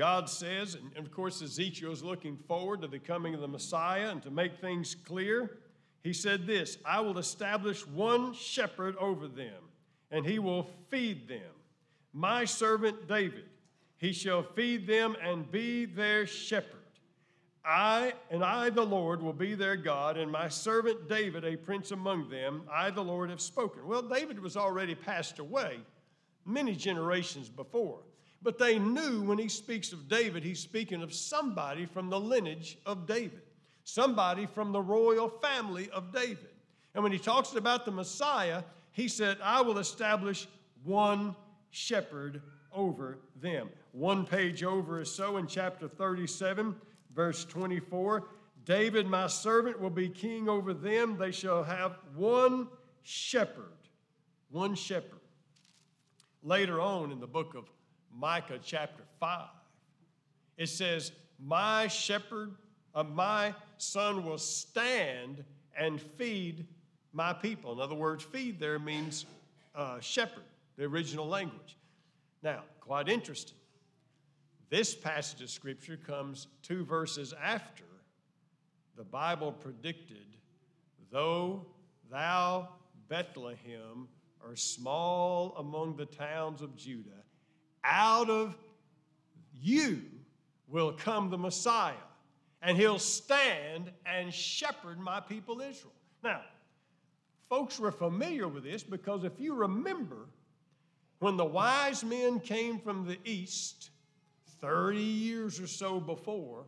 God 0.00 0.30
says, 0.30 0.78
and 0.96 0.96
of 0.96 1.12
course, 1.12 1.42
Ezekiel 1.42 1.92
is 1.92 2.02
looking 2.02 2.38
forward 2.48 2.80
to 2.80 2.88
the 2.88 2.98
coming 2.98 3.34
of 3.34 3.42
the 3.42 3.48
Messiah, 3.48 4.08
and 4.08 4.22
to 4.22 4.30
make 4.30 4.58
things 4.58 4.94
clear, 4.94 5.58
he 6.02 6.14
said 6.14 6.46
this 6.46 6.78
I 6.86 7.00
will 7.00 7.18
establish 7.18 7.86
one 7.86 8.32
shepherd 8.32 8.96
over 8.96 9.28
them, 9.28 9.62
and 10.10 10.24
he 10.24 10.38
will 10.38 10.70
feed 10.88 11.28
them. 11.28 11.52
My 12.14 12.46
servant 12.46 13.08
David, 13.08 13.44
he 13.98 14.14
shall 14.14 14.42
feed 14.42 14.86
them 14.86 15.16
and 15.22 15.50
be 15.52 15.84
their 15.84 16.26
shepherd. 16.26 16.80
I 17.62 18.14
and 18.30 18.42
I, 18.42 18.70
the 18.70 18.82
Lord, 18.82 19.20
will 19.20 19.34
be 19.34 19.54
their 19.54 19.76
God, 19.76 20.16
and 20.16 20.32
my 20.32 20.48
servant 20.48 21.10
David, 21.10 21.44
a 21.44 21.58
prince 21.58 21.90
among 21.90 22.30
them, 22.30 22.62
I, 22.72 22.88
the 22.88 23.04
Lord, 23.04 23.28
have 23.28 23.42
spoken. 23.42 23.86
Well, 23.86 24.00
David 24.00 24.40
was 24.40 24.56
already 24.56 24.94
passed 24.94 25.40
away 25.40 25.80
many 26.46 26.74
generations 26.74 27.50
before. 27.50 28.00
But 28.42 28.58
they 28.58 28.78
knew 28.78 29.22
when 29.22 29.38
he 29.38 29.48
speaks 29.48 29.92
of 29.92 30.08
David, 30.08 30.42
he's 30.42 30.60
speaking 30.60 31.02
of 31.02 31.12
somebody 31.12 31.84
from 31.84 32.08
the 32.08 32.18
lineage 32.18 32.78
of 32.86 33.06
David, 33.06 33.42
somebody 33.84 34.46
from 34.46 34.72
the 34.72 34.80
royal 34.80 35.28
family 35.28 35.90
of 35.90 36.12
David. 36.12 36.48
And 36.94 37.02
when 37.02 37.12
he 37.12 37.18
talks 37.18 37.54
about 37.54 37.84
the 37.84 37.90
Messiah, 37.90 38.62
he 38.92 39.08
said, 39.08 39.38
I 39.42 39.60
will 39.60 39.78
establish 39.78 40.48
one 40.84 41.36
shepherd 41.70 42.40
over 42.72 43.18
them. 43.40 43.68
One 43.92 44.24
page 44.24 44.62
over 44.62 45.00
or 45.00 45.04
so 45.04 45.36
in 45.36 45.46
chapter 45.46 45.88
37, 45.88 46.74
verse 47.14 47.44
24 47.44 48.24
David, 48.66 49.06
my 49.06 49.26
servant, 49.26 49.80
will 49.80 49.90
be 49.90 50.08
king 50.08 50.48
over 50.48 50.74
them. 50.74 51.16
They 51.16 51.32
shall 51.32 51.62
have 51.62 51.98
one 52.14 52.68
shepherd. 53.02 53.64
One 54.50 54.74
shepherd. 54.74 55.18
Later 56.42 56.80
on 56.80 57.10
in 57.10 57.20
the 57.20 57.26
book 57.26 57.54
of 57.54 57.64
Micah, 58.16 58.58
chapter 58.62 59.02
5, 59.18 59.48
it 60.56 60.68
says, 60.68 61.12
My 61.38 61.86
shepherd, 61.86 62.52
uh, 62.94 63.04
my 63.04 63.54
son 63.78 64.24
will 64.24 64.38
stand 64.38 65.44
and 65.76 66.00
feed 66.00 66.66
my 67.12 67.32
people. 67.32 67.72
In 67.72 67.80
other 67.80 67.94
words, 67.94 68.22
feed 68.22 68.60
there 68.60 68.78
means 68.78 69.26
uh, 69.74 70.00
shepherd, 70.00 70.44
the 70.76 70.84
original 70.84 71.26
language. 71.26 71.76
Now, 72.42 72.62
quite 72.80 73.08
interesting. 73.08 73.56
This 74.68 74.94
passage 74.94 75.42
of 75.42 75.50
Scripture 75.50 75.96
comes 75.96 76.46
two 76.62 76.84
verses 76.84 77.34
after 77.42 77.84
the 78.96 79.04
Bible 79.04 79.52
predicted, 79.52 80.26
Though 81.10 81.66
thou, 82.10 82.68
Bethlehem, 83.08 84.08
are 84.46 84.56
small 84.56 85.54
among 85.58 85.96
the 85.96 86.06
towns 86.06 86.62
of 86.62 86.76
Judah, 86.76 87.19
out 87.84 88.30
of 88.30 88.56
you 89.60 90.02
will 90.68 90.92
come 90.92 91.30
the 91.30 91.38
Messiah, 91.38 91.94
and 92.62 92.76
he'll 92.76 92.98
stand 92.98 93.90
and 94.06 94.32
shepherd 94.32 94.98
my 94.98 95.20
people 95.20 95.60
Israel. 95.60 95.92
Now, 96.22 96.42
folks 97.48 97.78
were 97.78 97.92
familiar 97.92 98.48
with 98.48 98.64
this 98.64 98.82
because 98.82 99.24
if 99.24 99.40
you 99.40 99.54
remember, 99.54 100.28
when 101.18 101.36
the 101.36 101.44
wise 101.44 102.02
men 102.02 102.40
came 102.40 102.78
from 102.78 103.06
the 103.06 103.18
east 103.24 103.90
30 104.60 104.98
years 104.98 105.60
or 105.60 105.66
so 105.66 106.00
before 106.00 106.64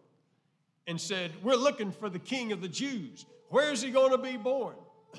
and 0.87 1.01
said, 1.01 1.33
We're 1.43 1.57
looking 1.57 1.93
for 1.93 2.09
the 2.09 2.19
king 2.19 2.53
of 2.53 2.61
the 2.61 2.69
Jews. 2.69 3.27
Where's 3.49 3.83
he 3.83 3.91
going 3.91 4.11
to 4.11 4.19
be 4.19 4.37
born? 4.37 4.75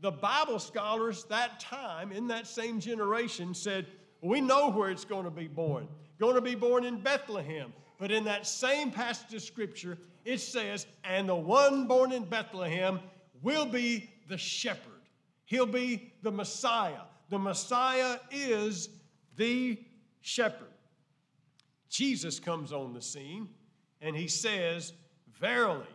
the 0.00 0.10
Bible 0.10 0.58
scholars 0.58 1.24
that 1.24 1.60
time, 1.60 2.12
in 2.12 2.28
that 2.28 2.46
same 2.46 2.80
generation, 2.80 3.54
said, 3.54 3.86
We 4.22 4.40
know 4.40 4.70
where 4.70 4.90
it's 4.90 5.04
going 5.04 5.24
to 5.24 5.30
be 5.30 5.48
born. 5.48 5.88
Going 6.18 6.34
to 6.34 6.40
be 6.40 6.54
born 6.54 6.84
in 6.84 7.00
Bethlehem. 7.00 7.72
But 7.98 8.10
in 8.10 8.24
that 8.24 8.46
same 8.46 8.90
passage 8.90 9.34
of 9.34 9.42
Scripture, 9.42 9.98
it 10.24 10.38
says, 10.38 10.86
And 11.04 11.28
the 11.28 11.34
one 11.34 11.86
born 11.86 12.12
in 12.12 12.24
Bethlehem 12.24 13.00
will 13.42 13.66
be 13.66 14.10
the 14.28 14.38
shepherd. 14.38 14.92
He'll 15.44 15.66
be 15.66 16.12
the 16.22 16.32
Messiah. 16.32 17.02
The 17.28 17.38
Messiah 17.38 18.18
is 18.30 18.88
the 19.36 19.78
shepherd. 20.20 20.66
Jesus 21.88 22.40
comes 22.40 22.72
on 22.72 22.92
the 22.92 23.02
scene 23.02 23.48
and 24.00 24.16
he 24.16 24.28
says, 24.28 24.92
Verily, 25.40 25.86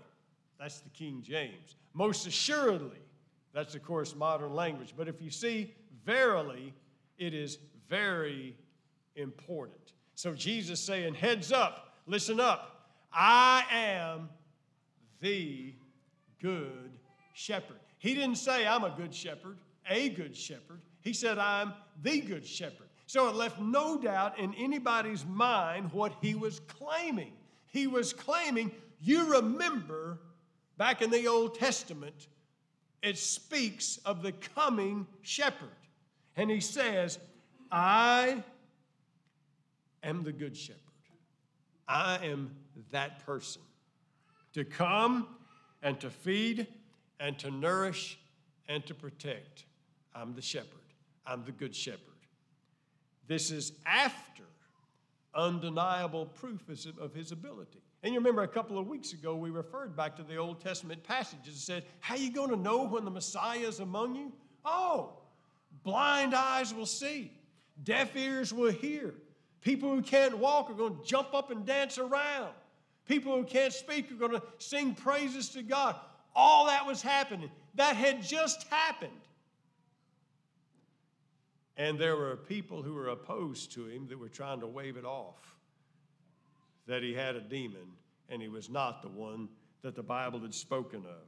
that's 0.60 0.80
the 0.80 0.90
King 0.90 1.22
James. 1.22 1.76
Most 1.94 2.26
assuredly, 2.28 3.00
that's 3.54 3.76
of 3.76 3.84
course 3.84 4.16
modern 4.16 4.54
language. 4.54 4.94
But 4.96 5.08
if 5.08 5.22
you 5.22 5.30
see 5.30 5.74
verily, 6.06 6.74
it 7.18 7.34
is 7.34 7.58
very 7.92 8.56
important. 9.18 9.92
So 10.16 10.34
Jesus 10.34 10.80
saying, 10.80 11.14
Heads 11.14 11.52
up, 11.52 11.98
listen 12.08 12.40
up. 12.40 12.88
I 13.14 13.66
am 13.70 14.30
the 15.20 15.74
good 16.42 16.90
shepherd. 17.34 17.78
He 17.98 18.16
didn't 18.16 18.38
say, 18.38 18.66
I'm 18.66 18.86
a 18.86 18.94
good 18.96 19.14
shepherd, 19.14 19.58
a 19.90 20.10
good 20.10 20.36
shepherd. 20.36 20.80
He 21.02 21.12
said, 21.12 21.38
I'm 21.38 21.74
the 22.02 22.22
good 22.22 22.46
shepherd. 22.48 22.88
So 23.08 23.28
it 23.28 23.36
left 23.36 23.60
no 23.60 24.00
doubt 24.00 24.40
in 24.40 24.54
anybody's 24.56 25.26
mind 25.26 25.92
what 25.92 26.14
he 26.22 26.34
was 26.34 26.62
claiming. 26.62 27.34
He 27.68 27.88
was 27.88 28.14
claiming, 28.14 28.72
you 29.02 29.34
remember 29.34 30.18
back 30.78 31.02
in 31.02 31.10
the 31.10 31.28
Old 31.28 31.56
Testament, 31.56 32.28
it 33.04 33.18
speaks 33.18 34.00
of 34.06 34.22
the 34.22 34.32
coming 34.32 35.06
shepherd. 35.22 35.68
And 36.38 36.50
he 36.50 36.62
says, 36.62 37.20
I 37.72 38.44
am 40.04 40.24
the 40.24 40.32
good 40.32 40.56
shepherd. 40.58 40.80
I 41.88 42.20
am 42.26 42.52
that 42.92 43.26
person 43.26 43.62
to 44.54 44.66
come 44.66 45.28
and 45.82 46.00
to 46.02 46.10
feed 46.10 46.68
and 47.20 47.38
to 47.40 47.52
nourish 47.52 48.20
and 48.68 48.86
to 48.88 48.94
protect. 48.94 49.66
I'm 50.14 50.34
the 50.34 50.42
shepherd. 50.42 50.68
I'm 51.26 51.46
the 51.46 51.52
good 51.52 51.76
shepherd. 51.76 52.00
This 53.28 53.52
is 53.52 53.74
after 53.86 54.44
undeniable 55.34 56.26
proof 56.26 56.68
of 57.00 57.14
his 57.14 57.32
ability. 57.32 57.82
And 58.04 58.14
you 58.14 58.20
remember 58.20 58.42
a 58.42 58.48
couple 58.48 58.78
of 58.80 58.88
weeks 58.88 59.14
ago, 59.14 59.36
we 59.36 59.52
referred 59.52 59.96
back 59.96 60.16
to 60.18 60.24
the 60.24 60.38
Old 60.38 60.60
Testament 60.60 61.04
passages 61.04 61.48
and 61.48 61.56
said, 61.56 61.84
How 62.00 62.16
are 62.16 62.18
you 62.18 62.32
going 62.32 62.50
to 62.50 62.56
know 62.56 62.84
when 62.84 63.06
the 63.06 63.12
Messiah 63.12 63.60
is 63.60 63.80
among 63.80 64.16
you? 64.16 64.32
Oh, 64.66 65.14
blind 65.84 66.34
eyes 66.34 66.74
will 66.74 66.88
see, 66.88 67.32
deaf 67.84 68.16
ears 68.16 68.54
will 68.54 68.72
hear. 68.72 69.14
People 69.62 69.90
who 69.90 70.02
can't 70.02 70.38
walk 70.38 70.70
are 70.70 70.74
going 70.74 70.98
to 70.98 71.04
jump 71.06 71.34
up 71.34 71.52
and 71.52 71.66
dance 71.66 71.98
around. 71.98 72.52
People 73.08 73.36
who 73.36 73.44
can't 73.44 73.74
speak 73.74 74.12
are 74.12 74.16
going 74.16 74.32
to 74.32 74.44
sing 74.58 74.96
praises 74.96 75.50
to 75.50 75.62
God. 75.62 75.96
All 76.36 76.66
that 76.68 76.86
was 76.86 77.02
happening. 77.02 77.52
That 77.76 77.96
had 77.96 78.24
just 78.24 78.68
happened. 78.70 79.12
And 81.78 82.00
there 82.00 82.16
were 82.16 82.36
people 82.36 82.82
who 82.82 82.94
were 82.94 83.10
opposed 83.10 83.72
to 83.74 83.88
him 83.88 84.08
that 84.08 84.20
were 84.20 84.30
trying 84.30 84.60
to 84.60 84.68
wave 84.68 84.98
it 84.98 85.06
off 85.06 85.56
that 86.88 87.04
he 87.04 87.14
had 87.14 87.36
a 87.36 87.42
demon 87.42 87.88
and 88.30 88.42
he 88.42 88.48
was 88.48 88.70
not 88.70 89.02
the 89.02 89.10
one 89.10 89.50
that 89.82 89.96
the 89.96 90.04
Bible 90.04 90.40
had 90.40 90.54
spoken 90.54 91.00
of. 91.00 91.28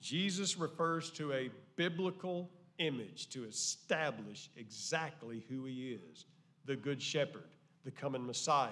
Jesus 0.00 0.56
refers 0.56 1.10
to 1.12 1.32
a 1.32 1.50
biblical 1.76 2.50
image 2.80 3.28
to 3.28 3.44
establish 3.44 4.50
exactly 4.56 5.44
who 5.48 5.66
he 5.66 5.98
is 6.10 6.24
the 6.66 6.76
Good 6.76 7.00
Shepherd, 7.00 7.48
the 7.84 7.90
coming 7.90 8.26
Messiah, 8.26 8.68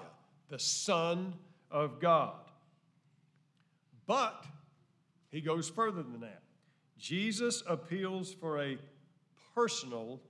the 0.49 0.59
Son 0.59 1.35
of 1.71 2.01
God. 2.01 2.35
But 4.07 4.45
he 5.31 5.41
goes 5.41 5.69
further 5.69 6.03
than 6.03 6.21
that. 6.21 6.43
Jesus 6.99 7.63
appeals 7.67 8.33
for 8.33 8.61
a 8.61 8.79
personal 9.55 10.21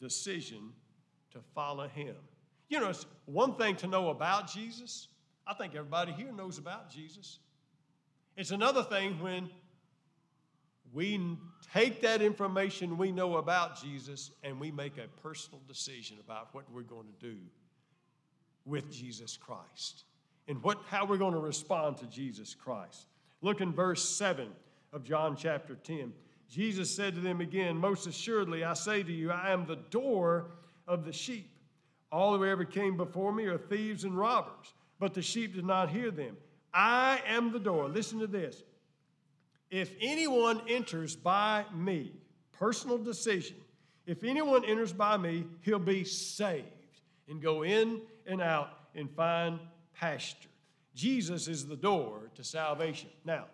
decision 0.00 0.72
to 1.32 1.40
follow 1.54 1.88
him. 1.88 2.16
You 2.68 2.80
know, 2.80 2.90
it's 2.90 3.06
one 3.26 3.54
thing 3.54 3.76
to 3.76 3.86
know 3.86 4.10
about 4.10 4.50
Jesus. 4.50 5.08
I 5.46 5.54
think 5.54 5.74
everybody 5.74 6.12
here 6.12 6.32
knows 6.32 6.58
about 6.58 6.90
Jesus. 6.90 7.38
It's 8.36 8.50
another 8.50 8.82
thing 8.82 9.20
when 9.20 9.48
we 10.96 11.36
take 11.74 12.00
that 12.00 12.22
information 12.22 12.96
we 12.96 13.12
know 13.12 13.36
about 13.36 13.78
Jesus 13.78 14.30
and 14.42 14.58
we 14.58 14.70
make 14.70 14.96
a 14.96 15.06
personal 15.20 15.60
decision 15.68 16.16
about 16.24 16.48
what 16.52 16.64
we're 16.72 16.80
going 16.80 17.06
to 17.06 17.26
do 17.30 17.36
with 18.64 18.90
Jesus 18.90 19.36
Christ 19.36 20.04
and 20.48 20.62
what, 20.62 20.78
how 20.88 21.04
we're 21.04 21.18
going 21.18 21.34
to 21.34 21.38
respond 21.38 21.98
to 21.98 22.06
Jesus 22.06 22.54
Christ. 22.54 23.08
Look 23.42 23.60
in 23.60 23.74
verse 23.74 24.08
7 24.08 24.48
of 24.94 25.04
John 25.04 25.36
chapter 25.36 25.74
10. 25.74 26.14
Jesus 26.48 26.90
said 26.90 27.14
to 27.14 27.20
them 27.20 27.42
again, 27.42 27.76
Most 27.76 28.06
assuredly, 28.06 28.64
I 28.64 28.72
say 28.72 29.02
to 29.02 29.12
you, 29.12 29.30
I 29.30 29.50
am 29.50 29.66
the 29.66 29.76
door 29.90 30.46
of 30.88 31.04
the 31.04 31.12
sheep. 31.12 31.50
All 32.10 32.34
who 32.34 32.46
ever 32.46 32.64
came 32.64 32.96
before 32.96 33.32
me 33.32 33.44
are 33.44 33.58
thieves 33.58 34.04
and 34.04 34.16
robbers, 34.16 34.72
but 34.98 35.12
the 35.12 35.20
sheep 35.20 35.56
did 35.56 35.66
not 35.66 35.90
hear 35.90 36.10
them. 36.10 36.38
I 36.72 37.20
am 37.26 37.52
the 37.52 37.60
door. 37.60 37.86
Listen 37.86 38.18
to 38.20 38.26
this. 38.26 38.62
If 39.70 39.94
anyone 40.00 40.62
enters 40.68 41.16
by 41.16 41.64
me, 41.74 42.12
personal 42.52 42.98
decision, 42.98 43.56
if 44.06 44.22
anyone 44.22 44.64
enters 44.64 44.92
by 44.92 45.16
me, 45.16 45.44
he'll 45.62 45.78
be 45.78 46.04
saved 46.04 46.66
and 47.28 47.42
go 47.42 47.64
in 47.64 48.00
and 48.26 48.40
out 48.40 48.70
and 48.94 49.10
find 49.10 49.58
pasture. 49.94 50.48
Jesus 50.94 51.48
is 51.48 51.66
the 51.66 51.76
door 51.76 52.30
to 52.36 52.44
salvation. 52.44 53.10
Now, 53.24 53.46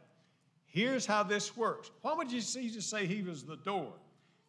here's 0.66 1.06
how 1.06 1.22
this 1.22 1.56
works. 1.56 1.90
Why 2.02 2.14
would 2.14 2.28
Jesus 2.28 2.86
say 2.86 3.06
he 3.06 3.22
was 3.22 3.44
the 3.44 3.56
door? 3.56 3.92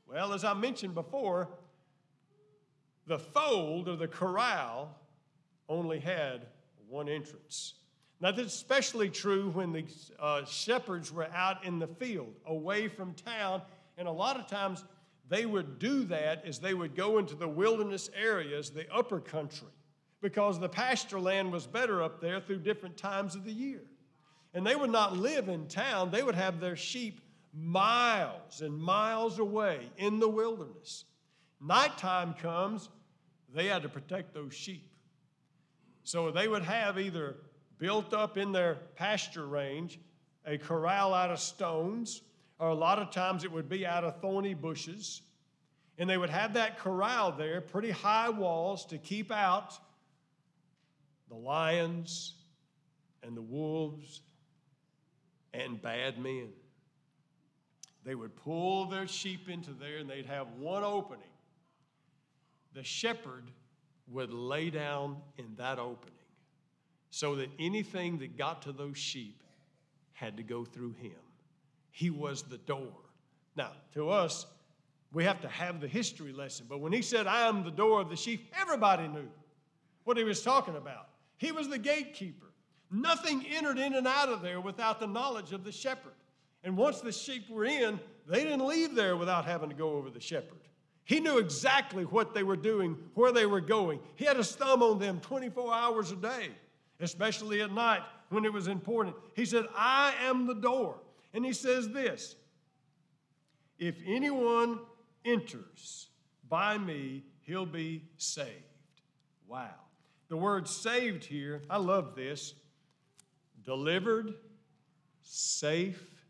Well, 0.05 0.33
as 0.33 0.43
I 0.43 0.53
mentioned 0.53 0.93
before, 0.93 1.47
the 3.07 3.17
fold 3.17 3.87
or 3.87 3.95
the 3.95 4.07
corral 4.07 4.95
only 5.69 5.99
had 5.99 6.45
one 6.87 7.09
entrance. 7.09 7.73
Now, 8.23 8.31
that's 8.31 8.55
especially 8.55 9.09
true 9.09 9.49
when 9.49 9.73
the 9.73 9.83
uh, 10.17 10.45
shepherds 10.45 11.11
were 11.11 11.27
out 11.35 11.65
in 11.65 11.77
the 11.77 11.87
field, 11.87 12.33
away 12.45 12.87
from 12.87 13.13
town, 13.15 13.61
and 13.97 14.07
a 14.07 14.11
lot 14.11 14.39
of 14.39 14.47
times 14.47 14.85
they 15.27 15.45
would 15.45 15.77
do 15.77 16.05
that 16.05 16.45
as 16.45 16.57
they 16.57 16.73
would 16.73 16.95
go 16.95 17.17
into 17.17 17.35
the 17.35 17.49
wilderness 17.49 18.09
areas, 18.15 18.69
the 18.69 18.89
upper 18.93 19.19
country, 19.19 19.67
because 20.21 20.57
the 20.57 20.69
pasture 20.69 21.19
land 21.19 21.51
was 21.51 21.67
better 21.67 22.01
up 22.01 22.21
there 22.21 22.39
through 22.39 22.59
different 22.59 22.95
times 22.95 23.35
of 23.35 23.43
the 23.43 23.51
year. 23.51 23.81
And 24.53 24.65
they 24.65 24.77
would 24.77 24.89
not 24.89 25.17
live 25.17 25.49
in 25.49 25.67
town, 25.67 26.09
they 26.09 26.23
would 26.23 26.35
have 26.35 26.61
their 26.61 26.77
sheep 26.77 27.19
miles 27.53 28.61
and 28.61 28.73
miles 28.73 29.39
away 29.39 29.89
in 29.97 30.19
the 30.19 30.29
wilderness. 30.29 31.03
Nighttime 31.59 32.35
comes, 32.35 32.87
they 33.53 33.65
had 33.65 33.81
to 33.81 33.89
protect 33.89 34.33
those 34.33 34.53
sheep. 34.53 34.89
So 36.05 36.31
they 36.31 36.47
would 36.47 36.63
have 36.63 36.97
either 36.97 37.35
built 37.83 38.13
up 38.13 38.37
in 38.37 38.53
their 38.53 38.75
pasture 38.95 39.45
range 39.45 39.99
a 40.45 40.57
corral 40.57 41.13
out 41.13 41.29
of 41.29 41.37
stones, 41.37 42.21
or 42.57 42.69
a 42.69 42.73
lot 42.73 42.97
of 42.97 43.11
times 43.11 43.43
it 43.43 43.51
would 43.51 43.67
be 43.67 43.85
out 43.85 44.05
of 44.05 44.21
thorny 44.21 44.53
bushes. 44.53 45.21
And 45.97 46.09
they 46.09 46.17
would 46.17 46.29
have 46.29 46.53
that 46.53 46.79
corral 46.79 47.33
there, 47.33 47.59
pretty 47.59 47.91
high 47.91 48.29
walls 48.29 48.85
to 48.85 48.97
keep 48.97 49.33
out 49.33 49.77
the 51.27 51.35
lions 51.35 52.35
and 53.21 53.35
the 53.35 53.41
wolves 53.41 54.21
and 55.53 55.81
bad 55.81 56.17
men. 56.17 56.53
They 58.05 58.15
would 58.15 58.33
pull 58.37 58.85
their 58.85 59.07
sheep 59.07 59.49
into 59.49 59.71
there 59.71 59.97
and 59.97 60.09
they'd 60.09 60.27
have 60.27 60.47
one 60.57 60.85
opening. 60.85 61.23
The 62.75 62.83
shepherd 62.85 63.51
would 64.07 64.31
lay 64.31 64.69
down 64.69 65.17
in 65.37 65.55
that 65.57 65.79
opening 65.79 66.22
so 67.13 67.35
that 67.35 67.47
anything 67.59 68.17
that 68.17 68.35
got 68.39 68.63
to 68.63 68.71
those 68.71 68.97
sheep 68.97 69.43
had 70.13 70.35
to 70.35 70.41
go 70.41 70.65
through 70.65 70.93
him. 70.93 71.11
He 71.91 72.09
was 72.09 72.41
the 72.41 72.57
door. 72.57 72.91
Now, 73.55 73.73
to 73.93 74.09
us, 74.09 74.47
we 75.11 75.23
have 75.23 75.39
to 75.41 75.47
have 75.47 75.79
the 75.79 75.87
history 75.87 76.33
lesson, 76.33 76.65
but 76.67 76.79
when 76.79 76.91
he 76.91 77.03
said, 77.03 77.27
I 77.27 77.47
am 77.47 77.63
the 77.63 77.69
door 77.69 78.01
of 78.01 78.09
the 78.09 78.15
sheep, 78.15 78.51
everybody 78.59 79.07
knew 79.07 79.29
what 80.05 80.17
he 80.17 80.23
was 80.23 80.41
talking 80.41 80.75
about. 80.75 81.09
He 81.37 81.51
was 81.51 81.69
the 81.69 81.77
gatekeeper. 81.77 82.47
Nothing 82.89 83.45
entered 83.47 83.77
in 83.77 83.93
and 83.93 84.07
out 84.07 84.29
of 84.29 84.41
there 84.41 84.59
without 84.59 84.99
the 84.99 85.05
knowledge 85.05 85.53
of 85.53 85.63
the 85.63 85.71
shepherd. 85.71 86.15
And 86.63 86.75
once 86.75 86.99
the 86.99 87.11
sheep 87.11 87.47
were 87.47 87.65
in, 87.65 87.99
they 88.27 88.43
didn't 88.43 88.65
leave 88.65 88.95
there 88.95 89.17
without 89.17 89.45
having 89.45 89.69
to 89.69 89.75
go 89.75 89.91
over 89.91 90.09
the 90.09 90.19
shepherd. 90.19 90.57
He 91.05 91.19
knew 91.19 91.37
exactly 91.37 92.05
what 92.05 92.33
they 92.33 92.41
were 92.41 92.55
doing, 92.55 92.97
where 93.13 93.31
they 93.31 93.45
were 93.45 93.61
going. 93.61 93.99
He 94.15 94.25
had 94.25 94.37
his 94.37 94.55
thumb 94.55 94.81
on 94.81 94.97
them 94.97 95.19
24 95.19 95.71
hours 95.71 96.11
a 96.11 96.15
day, 96.15 96.49
especially 97.03 97.61
at 97.61 97.71
night 97.71 98.01
when 98.29 98.45
it 98.45 98.53
was 98.53 98.67
important. 98.67 99.15
He 99.35 99.45
said, 99.45 99.65
I 99.75 100.13
am 100.21 100.47
the 100.47 100.55
door. 100.55 100.95
And 101.33 101.45
he 101.45 101.53
says 101.53 101.89
this 101.89 102.35
If 103.77 103.95
anyone 104.05 104.79
enters 105.25 106.07
by 106.49 106.77
me, 106.77 107.23
he'll 107.41 107.65
be 107.65 108.03
saved. 108.17 108.49
Wow. 109.47 109.69
The 110.29 110.37
word 110.37 110.67
saved 110.67 111.25
here, 111.25 111.61
I 111.69 111.77
love 111.77 112.15
this 112.15 112.55
delivered, 113.63 114.33
safe, 115.21 116.25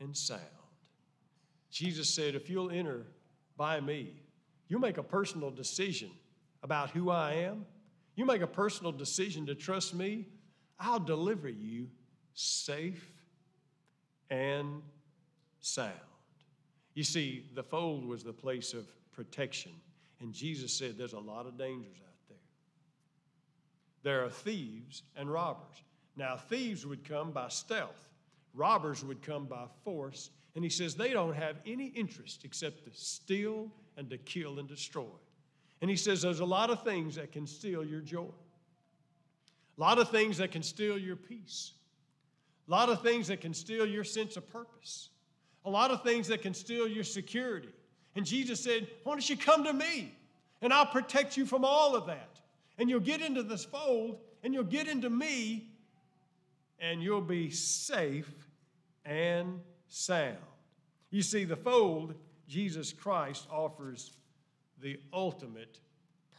and 0.00 0.16
sound. 0.16 0.40
Jesus 1.70 2.08
said, 2.08 2.34
If 2.34 2.48
you'll 2.48 2.70
enter 2.70 3.06
by 3.56 3.80
me, 3.80 4.22
you 4.68 4.78
make 4.78 4.98
a 4.98 5.02
personal 5.02 5.50
decision 5.50 6.10
about 6.62 6.90
who 6.90 7.10
I 7.10 7.34
am, 7.34 7.66
you 8.16 8.24
make 8.24 8.42
a 8.42 8.46
personal 8.46 8.92
decision 8.92 9.46
to 9.46 9.54
trust 9.54 9.94
me, 9.94 10.26
I'll 10.78 11.00
deliver 11.00 11.48
you 11.48 11.88
safe 12.34 13.12
and 14.30 14.82
sound. 15.60 15.92
You 16.94 17.04
see, 17.04 17.44
the 17.54 17.62
fold 17.62 18.04
was 18.04 18.22
the 18.22 18.32
place 18.32 18.72
of 18.72 18.86
protection, 19.12 19.72
and 20.20 20.32
Jesus 20.32 20.72
said 20.72 20.96
there's 20.96 21.12
a 21.12 21.18
lot 21.18 21.46
of 21.46 21.58
dangers 21.58 21.96
out 22.06 22.14
there. 22.28 22.38
There 24.02 24.24
are 24.24 24.30
thieves 24.30 25.02
and 25.16 25.32
robbers. 25.32 25.82
Now, 26.16 26.36
thieves 26.36 26.86
would 26.86 27.08
come 27.08 27.32
by 27.32 27.48
stealth, 27.48 28.08
robbers 28.54 29.04
would 29.04 29.22
come 29.22 29.46
by 29.46 29.64
force, 29.84 30.30
and 30.54 30.62
he 30.62 30.70
says 30.70 30.94
they 30.94 31.12
don't 31.12 31.34
have 31.34 31.56
any 31.66 31.86
interest 31.86 32.44
except 32.44 32.84
to 32.84 32.90
steal 32.92 33.70
and 33.96 34.08
to 34.10 34.18
kill 34.18 34.60
and 34.60 34.68
destroy. 34.68 35.04
And 35.84 35.90
he 35.90 35.98
says 35.98 36.22
there's 36.22 36.40
a 36.40 36.46
lot 36.46 36.70
of 36.70 36.82
things 36.82 37.16
that 37.16 37.30
can 37.30 37.46
steal 37.46 37.84
your 37.84 38.00
joy, 38.00 38.30
a 39.76 39.78
lot 39.82 39.98
of 39.98 40.08
things 40.08 40.38
that 40.38 40.50
can 40.50 40.62
steal 40.62 40.96
your 40.96 41.14
peace, 41.14 41.72
a 42.66 42.70
lot 42.70 42.88
of 42.88 43.02
things 43.02 43.28
that 43.28 43.42
can 43.42 43.52
steal 43.52 43.84
your 43.84 44.02
sense 44.02 44.38
of 44.38 44.48
purpose, 44.48 45.10
a 45.66 45.68
lot 45.68 45.90
of 45.90 46.02
things 46.02 46.26
that 46.28 46.40
can 46.40 46.54
steal 46.54 46.88
your 46.88 47.04
security. 47.04 47.68
And 48.16 48.24
Jesus 48.24 48.60
said, 48.60 48.88
Why 49.02 49.12
don't 49.12 49.28
you 49.28 49.36
come 49.36 49.62
to 49.64 49.74
me 49.74 50.16
and 50.62 50.72
I'll 50.72 50.86
protect 50.86 51.36
you 51.36 51.44
from 51.44 51.66
all 51.66 51.94
of 51.94 52.06
that? 52.06 52.40
And 52.78 52.88
you'll 52.88 53.00
get 53.00 53.20
into 53.20 53.42
this 53.42 53.66
fold 53.66 54.16
and 54.42 54.54
you'll 54.54 54.64
get 54.64 54.88
into 54.88 55.10
me 55.10 55.68
and 56.80 57.02
you'll 57.02 57.20
be 57.20 57.50
safe 57.50 58.32
and 59.04 59.60
sound. 59.88 60.38
You 61.10 61.20
see, 61.20 61.44
the 61.44 61.56
fold, 61.56 62.14
Jesus 62.48 62.90
Christ 62.90 63.46
offers 63.52 64.12
the 64.84 65.00
ultimate 65.14 65.80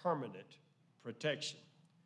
permanent 0.03 0.59
protection. 1.03 1.57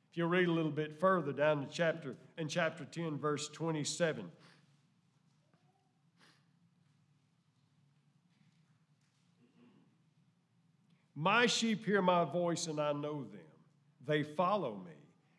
If 0.10 0.18
you 0.18 0.26
read 0.26 0.48
a 0.48 0.52
little 0.52 0.72
bit 0.72 0.98
further 0.98 1.34
down 1.34 1.60
the 1.60 1.68
chapter, 1.70 2.16
in 2.38 2.48
chapter 2.48 2.86
10, 2.86 3.18
verse 3.18 3.50
27, 3.50 4.24
My 11.14 11.46
sheep 11.46 11.86
hear 11.86 12.02
my 12.02 12.24
voice, 12.24 12.68
and 12.68 12.80
I 12.80 12.94
know 12.94 13.26
them. 13.26 13.42
They 14.08 14.24
follow 14.24 14.76
me. 14.76 14.94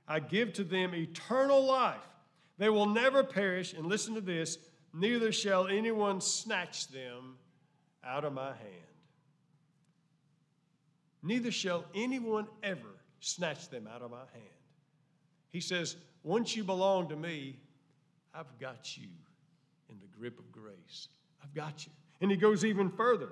I 0.06 0.20
give 0.20 0.52
to 0.54 0.64
them 0.64 0.94
eternal 0.94 1.64
life. 1.64 1.96
They 2.58 2.68
will 2.68 2.84
never 2.84 3.24
perish. 3.24 3.72
And 3.72 3.86
listen 3.86 4.14
to 4.16 4.20
this 4.20 4.58
neither 4.92 5.32
shall 5.32 5.66
anyone 5.66 6.20
snatch 6.20 6.88
them 6.88 7.36
out 8.04 8.26
of 8.26 8.34
my 8.34 8.48
hand. 8.48 8.89
Neither 11.22 11.50
shall 11.50 11.84
anyone 11.94 12.46
ever 12.62 12.88
snatch 13.20 13.68
them 13.68 13.86
out 13.92 14.02
of 14.02 14.10
my 14.10 14.18
hand. 14.32 14.60
He 15.50 15.60
says, 15.60 15.96
Once 16.22 16.56
you 16.56 16.64
belong 16.64 17.08
to 17.08 17.16
me, 17.16 17.56
I've 18.34 18.58
got 18.58 18.96
you 18.96 19.08
in 19.88 19.96
the 20.00 20.06
grip 20.18 20.38
of 20.38 20.50
grace. 20.52 21.08
I've 21.42 21.54
got 21.54 21.84
you. 21.84 21.92
And 22.20 22.30
he 22.30 22.36
goes 22.36 22.64
even 22.64 22.90
further. 22.90 23.30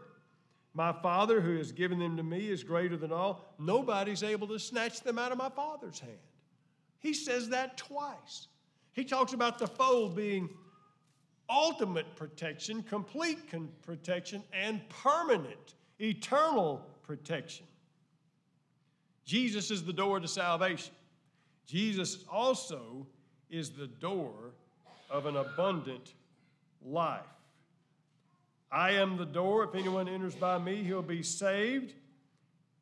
My 0.74 0.92
Father, 0.92 1.40
who 1.40 1.57
has 1.57 1.72
given 1.72 1.98
them 1.98 2.16
to 2.16 2.22
me, 2.22 2.48
is 2.48 2.62
greater 2.62 2.96
than 2.96 3.12
all. 3.12 3.55
Nobody's 3.59 4.22
able 4.22 4.46
to 4.48 4.59
snatch 4.59 5.01
them 5.01 5.18
out 5.18 5.33
of 5.33 5.38
my 5.38 5.48
Father's 5.48 5.98
hand. 5.98 6.18
He 7.01 7.14
says 7.14 7.48
that 7.51 7.77
twice. 7.77 8.48
He 8.92 9.05
talks 9.05 9.33
about 9.33 9.59
the 9.59 9.66
fold 9.66 10.16
being 10.16 10.48
ultimate 11.48 12.16
protection, 12.16 12.83
complete 12.83 13.38
protection, 13.83 14.42
and 14.53 14.87
permanent, 14.88 15.74
eternal 15.98 16.85
protection. 17.03 17.66
Jesus 19.29 19.71
is 19.71 19.85
the 19.85 19.93
door 19.93 20.21
to 20.21 20.27
salvation. 20.27 20.95
Jesus 21.67 22.25
also 22.33 23.07
is 23.51 23.69
the 23.69 23.87
door 23.87 24.55
of 25.11 25.27
an 25.27 25.37
abundant 25.37 26.14
life. 26.83 27.21
I 28.73 28.93
am 28.93 29.19
the 29.19 29.27
door. 29.27 29.64
If 29.64 29.75
anyone 29.75 30.09
enters 30.09 30.35
by 30.35 30.57
me, 30.57 30.83
he'll 30.83 31.03
be 31.03 31.23
saved 31.23 31.93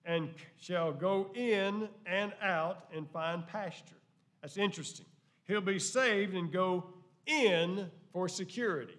and 0.05 0.31
shall 0.61 0.93
go 0.93 1.33
in 1.35 1.89
and 2.07 2.33
out 2.41 2.85
and 2.95 3.11
find 3.11 3.45
pasture. 3.49 3.97
That's 4.41 4.57
interesting. 4.57 5.07
He'll 5.49 5.61
be 5.61 5.81
saved 5.81 6.37
and 6.37 6.53
go 6.53 6.85
in 7.27 7.91
for 8.13 8.29
security. 8.29 8.99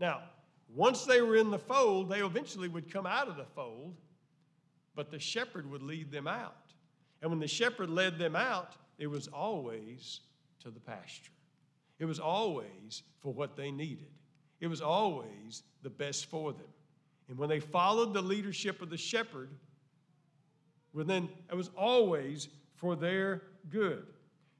Now, 0.00 0.22
once 0.74 1.04
they 1.04 1.22
were 1.22 1.36
in 1.36 1.52
the 1.52 1.60
fold, 1.60 2.08
they 2.08 2.24
eventually 2.24 2.66
would 2.66 2.92
come 2.92 3.06
out 3.06 3.28
of 3.28 3.36
the 3.36 3.46
fold, 3.54 3.94
but 4.96 5.12
the 5.12 5.20
shepherd 5.20 5.70
would 5.70 5.84
lead 5.84 6.10
them 6.10 6.26
out. 6.26 6.56
And 7.22 7.30
when 7.30 7.40
the 7.40 7.48
shepherd 7.48 7.88
led 7.88 8.18
them 8.18 8.36
out, 8.36 8.74
it 8.98 9.06
was 9.06 9.28
always 9.28 10.20
to 10.60 10.70
the 10.70 10.80
pasture. 10.80 11.32
It 11.98 12.04
was 12.04 12.18
always 12.18 13.02
for 13.20 13.32
what 13.32 13.56
they 13.56 13.70
needed. 13.70 14.10
It 14.60 14.66
was 14.66 14.80
always 14.80 15.62
the 15.82 15.90
best 15.90 16.26
for 16.26 16.52
them. 16.52 16.66
And 17.28 17.38
when 17.38 17.48
they 17.48 17.60
followed 17.60 18.12
the 18.12 18.20
leadership 18.20 18.82
of 18.82 18.90
the 18.90 18.96
shepherd, 18.96 19.48
well, 20.92 21.04
then 21.04 21.28
it 21.50 21.54
was 21.54 21.70
always 21.76 22.48
for 22.74 22.96
their 22.96 23.42
good. 23.70 24.04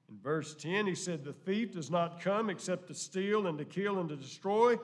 In 0.09 0.19
verse 0.23 0.55
10, 0.55 0.87
he 0.87 0.95
said, 0.95 1.25
The 1.25 1.33
thief 1.33 1.73
does 1.73 1.91
not 1.91 2.21
come 2.21 2.49
except 2.49 2.89
to 2.89 2.95
steal 2.95 3.49
and 3.49 3.59
to 3.59 3.65
kill 3.65 3.99
and 3.99 4.09
to 4.09 4.17
destroy. 4.17 4.77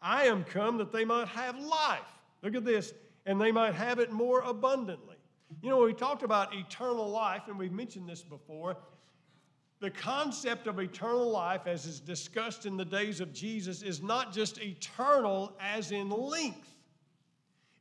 I 0.00 0.24
am 0.24 0.44
come 0.44 0.78
that 0.78 0.92
they 0.92 1.04
might 1.04 1.28
have 1.28 1.58
life. 1.58 2.00
Look 2.42 2.54
at 2.54 2.64
this, 2.64 2.92
and 3.26 3.40
they 3.40 3.52
might 3.52 3.74
have 3.74 3.98
it 3.98 4.12
more 4.12 4.40
abundantly. 4.40 5.13
You 5.62 5.70
know, 5.70 5.78
we 5.78 5.92
talked 5.92 6.22
about 6.22 6.54
eternal 6.54 7.08
life, 7.08 7.42
and 7.48 7.58
we've 7.58 7.72
mentioned 7.72 8.08
this 8.08 8.22
before. 8.22 8.76
The 9.80 9.90
concept 9.90 10.66
of 10.66 10.78
eternal 10.78 11.30
life, 11.30 11.66
as 11.66 11.86
is 11.86 12.00
discussed 12.00 12.64
in 12.64 12.76
the 12.76 12.84
days 12.84 13.20
of 13.20 13.32
Jesus, 13.32 13.82
is 13.82 14.02
not 14.02 14.32
just 14.32 14.60
eternal 14.62 15.56
as 15.60 15.92
in 15.92 16.08
length, 16.10 16.68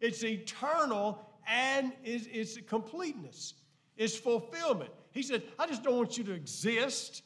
it's 0.02 0.24
eternal 0.24 1.26
and 1.48 1.94
is 2.04 2.28
its 2.32 2.58
completeness, 2.68 3.54
its 3.96 4.18
fulfillment. 4.18 4.90
He 5.12 5.22
said, 5.22 5.44
I 5.58 5.68
just 5.68 5.84
don't 5.84 5.96
want 5.96 6.18
you 6.18 6.24
to 6.26 6.34
exist 6.34 7.24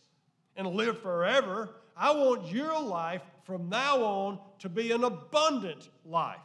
and 0.55 0.67
live 0.67 1.01
forever. 1.01 1.69
I 1.95 2.11
want 2.11 2.51
your 2.51 2.79
life 2.79 3.23
from 3.43 3.69
now 3.69 4.03
on 4.03 4.39
to 4.59 4.69
be 4.69 4.91
an 4.91 5.03
abundant 5.03 5.89
life. 6.05 6.37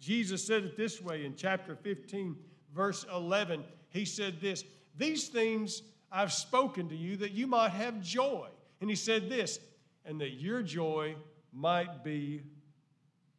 Jesus 0.00 0.46
said 0.46 0.64
it 0.64 0.76
this 0.76 1.00
way 1.02 1.24
in 1.24 1.34
chapter 1.34 1.76
15, 1.76 2.36
verse 2.74 3.06
11. 3.12 3.64
He 3.90 4.04
said 4.04 4.40
this 4.40 4.64
These 4.96 5.28
things 5.28 5.82
I've 6.10 6.32
spoken 6.32 6.88
to 6.90 6.96
you 6.96 7.16
that 7.18 7.32
you 7.32 7.46
might 7.46 7.70
have 7.70 8.00
joy. 8.00 8.48
And 8.80 8.90
he 8.90 8.96
said 8.96 9.28
this, 9.28 9.58
and 10.04 10.20
that 10.20 10.32
your 10.34 10.62
joy 10.62 11.16
might 11.52 12.04
be 12.04 12.42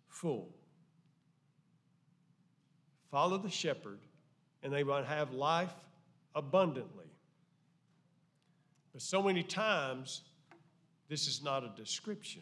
full. 0.07 0.49
Follow 3.11 3.37
the 3.37 3.49
shepherd, 3.49 3.99
and 4.63 4.73
they 4.73 4.83
might 4.83 5.05
have 5.05 5.31
life 5.31 5.73
abundantly. 6.33 7.05
But 8.91 9.01
so 9.01 9.21
many 9.21 9.43
times, 9.43 10.21
this 11.07 11.27
is 11.27 11.43
not 11.43 11.63
a 11.63 11.71
description 11.77 12.41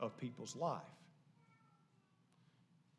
of 0.00 0.16
people's 0.18 0.56
life. 0.56 0.80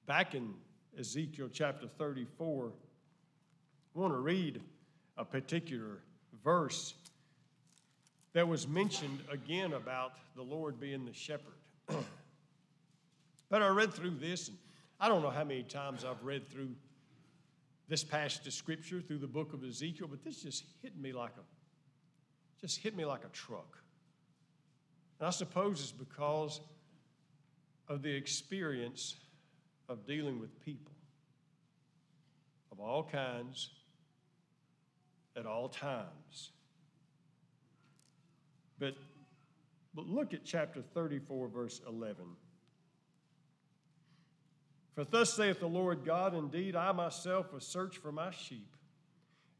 Back 0.07 0.33
in 0.33 0.53
Ezekiel 0.97 1.49
chapter 1.51 1.87
34, 1.87 2.71
I 3.93 3.99
want 3.99 4.13
to 4.13 4.19
read 4.19 4.61
a 5.17 5.25
particular 5.25 5.99
verse 6.43 6.93
that 8.33 8.47
was 8.47 8.65
mentioned 8.67 9.19
again 9.29 9.73
about 9.73 10.13
the 10.35 10.41
Lord 10.41 10.79
being 10.79 11.03
the 11.05 11.13
shepherd. 11.13 11.53
but 13.49 13.61
I 13.61 13.67
read 13.67 13.93
through 13.93 14.11
this, 14.11 14.47
and 14.47 14.57
I 14.97 15.09
don't 15.09 15.21
know 15.21 15.29
how 15.29 15.43
many 15.43 15.63
times 15.63 16.05
I've 16.05 16.23
read 16.23 16.49
through 16.49 16.69
this 17.89 18.03
passage 18.05 18.47
of 18.47 18.53
scripture 18.53 19.01
through 19.01 19.17
the 19.17 19.27
book 19.27 19.51
of 19.51 19.61
Ezekiel, 19.65 20.07
but 20.09 20.23
this 20.23 20.41
just 20.43 20.63
hit 20.81 20.97
me 20.97 21.11
like 21.11 21.31
a 21.31 22.61
just 22.61 22.79
hit 22.79 22.95
me 22.95 23.03
like 23.03 23.25
a 23.25 23.29
truck. 23.29 23.79
And 25.19 25.27
I 25.27 25.31
suppose 25.31 25.81
it's 25.81 25.91
because 25.91 26.61
of 27.89 28.03
the 28.03 28.11
experience 28.11 29.15
of 29.89 30.05
dealing 30.05 30.39
with 30.39 30.63
people 30.63 30.93
of 32.71 32.79
all 32.79 33.03
kinds 33.03 33.71
at 35.35 35.45
all 35.45 35.69
times. 35.69 36.51
But, 38.79 38.95
but 39.93 40.07
look 40.07 40.33
at 40.33 40.43
chapter 40.43 40.81
34, 40.81 41.47
verse 41.47 41.81
11. 41.87 42.23
For 44.95 45.05
thus 45.05 45.33
saith 45.33 45.59
the 45.59 45.67
Lord 45.67 46.03
God, 46.03 46.35
indeed, 46.35 46.75
I 46.75 46.91
myself 46.91 47.53
will 47.53 47.59
search 47.59 47.97
for 47.97 48.11
my 48.11 48.31
sheep, 48.31 48.75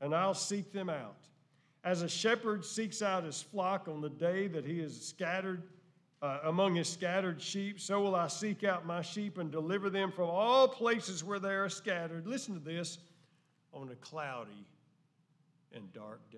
and 0.02 0.14
I'll 0.14 0.34
seek 0.34 0.74
them 0.74 0.90
out. 0.90 1.18
As 1.84 2.02
a 2.02 2.10
shepherd 2.10 2.66
seeks 2.66 3.02
out 3.02 3.24
his 3.24 3.42
flock 3.42 3.88
on 3.88 4.02
the 4.02 4.10
day 4.10 4.48
that 4.48 4.66
he 4.66 4.80
is 4.80 5.00
scattered 5.08 5.64
uh, 6.22 6.40
among 6.44 6.76
his 6.76 6.88
scattered 6.88 7.42
sheep, 7.42 7.80
so 7.80 8.02
will 8.02 8.16
I 8.16 8.28
seek 8.28 8.64
out 8.64 8.86
my 8.86 9.02
sheep 9.02 9.38
and 9.40 9.52
deliver 9.52 9.90
them 9.90 10.12
from 10.12 10.30
all 10.30 10.68
places 10.68 11.24
where 11.24 11.40
they 11.40 11.54
are 11.54 11.70
scattered. 11.70 12.28
Listen 12.28 12.54
to 12.54 12.60
this 12.60 13.00
on 13.74 13.90
a 13.90 13.96
cloudy 13.96 14.68
and 15.74 15.92
dark 15.94 16.20
day. 16.32 16.38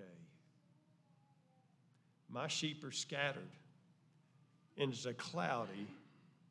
My 2.28 2.48
sheep 2.48 2.84
are 2.84 2.92
scattered, 2.92 3.42
and 4.76 4.92
it's 4.92 5.06
a 5.06 5.14
cloudy 5.14 5.86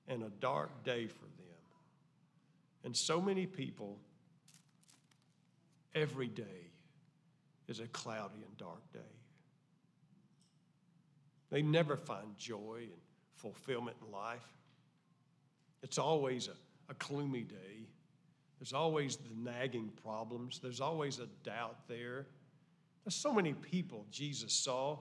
and 0.08 0.24
a 0.24 0.30
dark 0.30 0.84
day 0.84 1.08
for 1.08 1.26
them. 1.26 1.44
And 2.84 2.96
so 2.96 3.22
many 3.22 3.46
people, 3.46 3.98
every 5.96 6.28
day 6.28 6.72
is 7.68 7.80
a 7.80 7.88
cloudy 7.88 8.44
and 8.48 8.58
dark 8.58 8.92
day. 8.92 9.00
They 11.50 11.62
never 11.62 11.96
find 11.96 12.38
joy 12.38 12.80
and 12.82 13.02
fulfillment 13.36 13.98
in 14.06 14.12
life. 14.12 14.48
It's 15.82 15.98
always 15.98 16.48
a, 16.48 16.92
a 16.92 16.96
gloomy 16.96 17.44
day. 17.44 17.88
There's 18.60 18.74
always 18.74 19.18
the 19.18 19.36
nagging 19.36 19.92
problems. 20.04 20.60
There's 20.64 20.82
always 20.82 21.20
a 21.20 21.28
doubt 21.44 21.88
there. 21.88 22.28
There's 23.04 23.16
so 23.16 23.34
many 23.34 23.54
people 23.54 24.06
Jesus 24.12 24.54
saw 24.54 25.00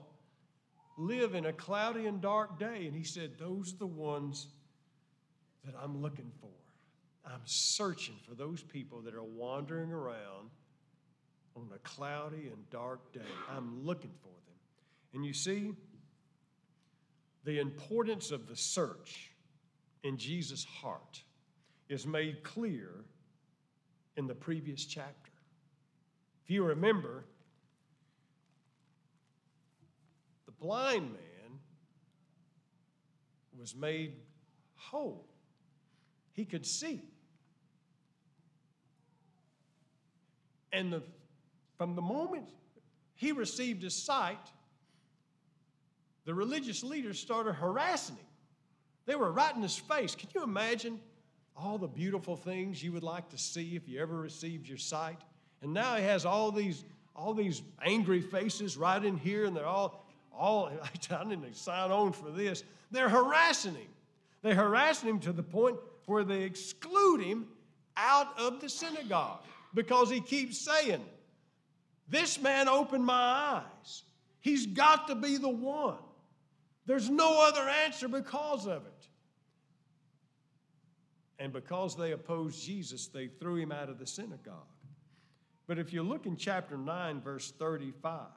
live 0.97 1.35
in 1.35 1.45
a 1.45 1.53
cloudy 1.53 2.05
and 2.05 2.21
dark 2.21 2.59
day, 2.59 2.85
and 2.85 2.95
he 2.95 3.03
said, 3.03 3.31
Those 3.37 3.73
are 3.73 3.77
the 3.77 3.87
ones 3.87 4.47
that 5.65 5.73
I'm 5.81 6.01
looking 6.01 6.31
for. 6.41 6.49
I'm 7.25 7.41
searching 7.45 8.15
for 8.27 8.35
those 8.35 8.61
people 8.61 9.01
that 9.01 9.15
are 9.15 9.23
wandering 9.23 9.91
around 9.91 10.49
on 11.55 11.69
a 11.73 11.79
cloudy 11.79 12.47
and 12.47 12.69
dark 12.69 13.13
day. 13.13 13.21
I'm 13.49 13.85
looking 13.85 14.11
for 14.21 14.27
them. 14.27 14.57
And 15.13 15.25
you 15.25 15.33
see, 15.33 15.71
the 17.45 17.59
importance 17.59 18.31
of 18.31 18.47
the 18.47 18.55
search 18.55 19.31
in 20.03 20.17
Jesus' 20.17 20.65
heart 20.65 21.21
is 21.87 22.05
made 22.05 22.43
clear 22.43 23.05
in 24.17 24.27
the 24.27 24.35
previous 24.35 24.85
chapter. 24.85 25.31
If 26.43 26.51
you 26.51 26.63
remember, 26.63 27.25
the 30.45 30.51
blind 30.63 31.11
man 31.11 31.59
was 33.59 33.75
made 33.75 34.13
whole, 34.75 35.25
he 36.31 36.45
could 36.45 36.65
see. 36.65 37.01
And 40.71 40.93
the, 40.93 41.03
from 41.77 41.95
the 41.95 42.01
moment 42.01 42.47
he 43.13 43.33
received 43.33 43.83
his 43.83 43.93
sight, 43.93 44.39
the 46.25 46.33
religious 46.33 46.81
leaders 46.81 47.19
started 47.19 47.53
harassing 47.53 48.15
him. 48.15 48.25
They 49.05 49.15
were 49.15 49.31
right 49.33 49.53
in 49.53 49.61
his 49.61 49.75
face. 49.75 50.15
Can 50.15 50.29
you 50.33 50.43
imagine 50.43 50.99
all 51.57 51.77
the 51.77 51.87
beautiful 51.87 52.37
things 52.37 52.81
you 52.81 52.93
would 52.93 53.03
like 53.03 53.29
to 53.29 53.37
see 53.37 53.75
if 53.75 53.87
you 53.89 53.99
ever 53.99 54.15
received 54.15 54.67
your 54.67 54.77
sight? 54.77 55.19
And 55.61 55.73
now 55.73 55.97
he 55.97 56.03
has 56.03 56.25
all 56.25 56.51
these, 56.51 56.85
all 57.15 57.33
these 57.33 57.61
angry 57.85 58.21
faces 58.21 58.77
right 58.77 59.03
in 59.03 59.17
here, 59.17 59.43
and 59.43 59.55
they're 59.55 59.65
all, 59.65 60.02
all 60.37 60.71
I 61.11 61.23
didn't 61.23 61.55
sign 61.55 61.91
on 61.91 62.11
for 62.11 62.31
this. 62.31 62.63
They're 62.91 63.09
harassing 63.09 63.75
him. 63.75 63.89
They're 64.41 64.55
harassing 64.55 65.09
him 65.09 65.19
to 65.21 65.31
the 65.31 65.43
point 65.43 65.77
where 66.05 66.23
they 66.23 66.43
exclude 66.43 67.21
him 67.21 67.47
out 67.95 68.37
of 68.37 68.59
the 68.59 68.69
synagogue 68.69 69.39
because 69.73 70.09
he 70.09 70.19
keeps 70.19 70.57
saying, 70.57 71.03
This 72.09 72.41
man 72.41 72.67
opened 72.67 73.05
my 73.05 73.13
eyes. 73.13 74.03
He's 74.41 74.65
got 74.67 75.07
to 75.07 75.15
be 75.15 75.37
the 75.37 75.49
one. 75.49 75.97
There's 76.85 77.09
no 77.09 77.47
other 77.47 77.61
answer 77.61 78.07
because 78.07 78.65
of 78.65 78.85
it. 78.85 79.07
And 81.39 81.53
because 81.53 81.95
they 81.95 82.11
opposed 82.11 82.61
Jesus, 82.63 83.07
they 83.07 83.27
threw 83.27 83.55
him 83.55 83.71
out 83.71 83.89
of 83.89 83.99
the 83.99 84.07
synagogue. 84.07 84.67
But 85.65 85.79
if 85.79 85.93
you 85.93 86.03
look 86.03 86.25
in 86.25 86.35
chapter 86.35 86.77
9, 86.77 87.21
verse 87.21 87.51
35, 87.57 88.27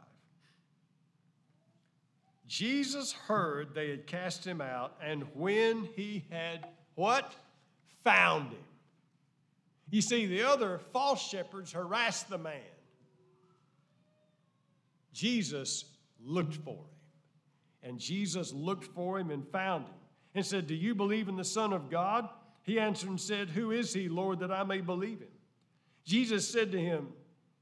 Jesus 2.46 3.12
heard 3.12 3.74
they 3.74 3.90
had 3.90 4.06
cast 4.06 4.46
him 4.46 4.61
out, 4.61 4.96
and 5.02 5.24
when 5.35 5.88
he 5.96 6.24
had 6.30 6.66
what? 6.94 7.35
Found 8.04 8.52
him. 8.52 8.64
You 9.90 10.00
see, 10.00 10.26
the 10.26 10.42
other 10.42 10.80
false 10.92 11.22
shepherds 11.22 11.72
harassed 11.72 12.28
the 12.28 12.38
man. 12.38 12.61
Jesus 15.12 15.85
looked 16.24 16.56
for 16.56 16.74
him. 16.74 16.96
And 17.82 17.98
Jesus 17.98 18.52
looked 18.52 18.85
for 18.94 19.18
him 19.18 19.30
and 19.30 19.46
found 19.48 19.87
him 19.87 19.94
and 20.35 20.44
said, 20.44 20.66
Do 20.66 20.74
you 20.74 20.94
believe 20.94 21.28
in 21.28 21.37
the 21.37 21.44
Son 21.44 21.72
of 21.72 21.88
God? 21.88 22.28
He 22.62 22.80
answered 22.80 23.11
and 23.11 23.20
said, 23.20 23.48
Who 23.48 23.70
is 23.70 23.94
he, 23.94 24.09
Lord, 24.09 24.40
that 24.40 24.50
I 24.50 24.64
may 24.64 24.80
believe 24.80 25.20
him? 25.20 25.28
Jesus 26.04 26.48
said 26.48 26.72
to 26.72 26.80
him, 26.80 27.09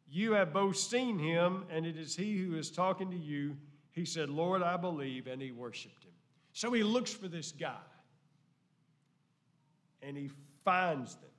You 0.09 0.33
have 0.33 0.53
both 0.53 0.77
seen 0.77 1.19
him, 1.19 1.65
and 1.71 1.85
it 1.85 1.97
is 1.97 2.17
he 2.17 2.39
who 2.39 2.57
is 2.57 2.71
talking 2.71 3.11
to 3.11 3.17
you. 3.17 3.57
He 3.95 4.05
said, 4.05 4.29
Lord, 4.29 4.61
I 4.63 4.77
believe, 4.77 5.29
and 5.29 5.41
he 5.41 5.53
worshiped 5.53 6.05
him. 6.05 6.11
So 6.53 6.73
he 6.73 6.83
looks 6.83 7.13
for 7.13 7.29
this 7.29 7.53
guy, 7.53 7.75
and 10.03 10.17
he 10.17 10.31
finds 10.65 11.15
them. 11.15 11.31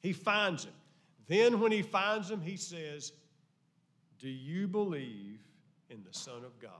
He 0.00 0.12
finds 0.12 0.64
him. 0.64 0.72
Then, 1.28 1.60
when 1.60 1.70
he 1.70 1.82
finds 1.82 2.30
him, 2.30 2.40
he 2.40 2.56
says, 2.56 3.12
Do 4.18 4.28
you 4.28 4.66
believe 4.66 5.40
in 5.90 6.02
the 6.02 6.12
Son 6.12 6.44
of 6.44 6.58
God? 6.58 6.70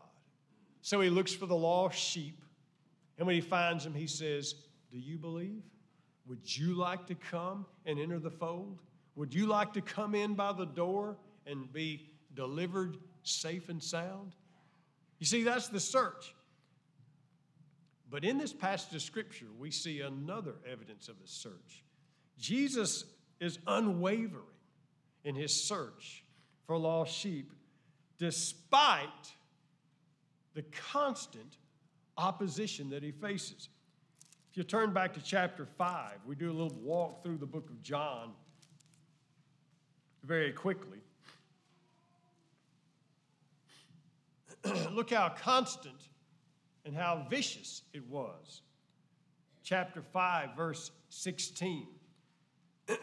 So 0.80 1.00
he 1.00 1.08
looks 1.08 1.32
for 1.32 1.46
the 1.46 1.56
lost 1.56 1.98
sheep. 1.98 2.42
And 3.18 3.26
when 3.26 3.34
he 3.34 3.40
finds 3.40 3.84
them, 3.84 3.94
he 3.94 4.06
says, 4.06 4.54
Do 4.90 4.98
you 4.98 5.18
believe? 5.18 5.62
Would 6.26 6.56
you 6.56 6.74
like 6.74 7.06
to 7.06 7.14
come 7.14 7.66
and 7.84 7.98
enter 7.98 8.18
the 8.18 8.30
fold? 8.30 8.80
Would 9.14 9.32
you 9.32 9.46
like 9.46 9.72
to 9.74 9.82
come 9.82 10.14
in 10.14 10.34
by 10.34 10.52
the 10.52 10.64
door 10.64 11.16
and 11.46 11.70
be 11.72 12.10
delivered 12.34 12.96
safe 13.22 13.68
and 13.68 13.82
sound? 13.82 14.34
You 15.18 15.26
see, 15.26 15.42
that's 15.42 15.68
the 15.68 15.80
search. 15.80 16.34
But 18.10 18.24
in 18.24 18.38
this 18.38 18.52
passage 18.52 18.94
of 18.94 19.02
Scripture, 19.02 19.46
we 19.58 19.70
see 19.70 20.00
another 20.00 20.54
evidence 20.70 21.08
of 21.08 21.20
the 21.20 21.26
search. 21.26 21.84
Jesus 22.38 23.04
is 23.40 23.58
unwavering 23.66 24.44
in 25.24 25.34
his 25.34 25.52
search 25.52 26.24
for 26.66 26.76
lost 26.78 27.12
sheep, 27.12 27.52
despite 28.18 29.08
the 30.54 30.62
constant 30.92 31.58
opposition 32.16 32.90
that 32.90 33.02
he 33.02 33.10
faces. 33.10 33.68
If 34.50 34.58
you 34.58 34.62
turn 34.62 34.92
back 34.92 35.12
to 35.14 35.20
chapter 35.20 35.66
5, 35.66 36.12
we 36.26 36.36
do 36.36 36.50
a 36.50 36.52
little 36.52 36.78
walk 36.80 37.22
through 37.22 37.38
the 37.38 37.46
book 37.46 37.68
of 37.70 37.82
John 37.82 38.32
very 40.22 40.52
quickly. 40.52 40.98
Look 44.92 45.10
how 45.10 45.28
constant 45.28 46.08
and 46.84 46.96
how 46.96 47.26
vicious 47.28 47.82
it 47.92 48.08
was. 48.08 48.62
Chapter 49.62 50.02
5, 50.02 50.56
verse 50.56 50.90
16. 51.08 51.86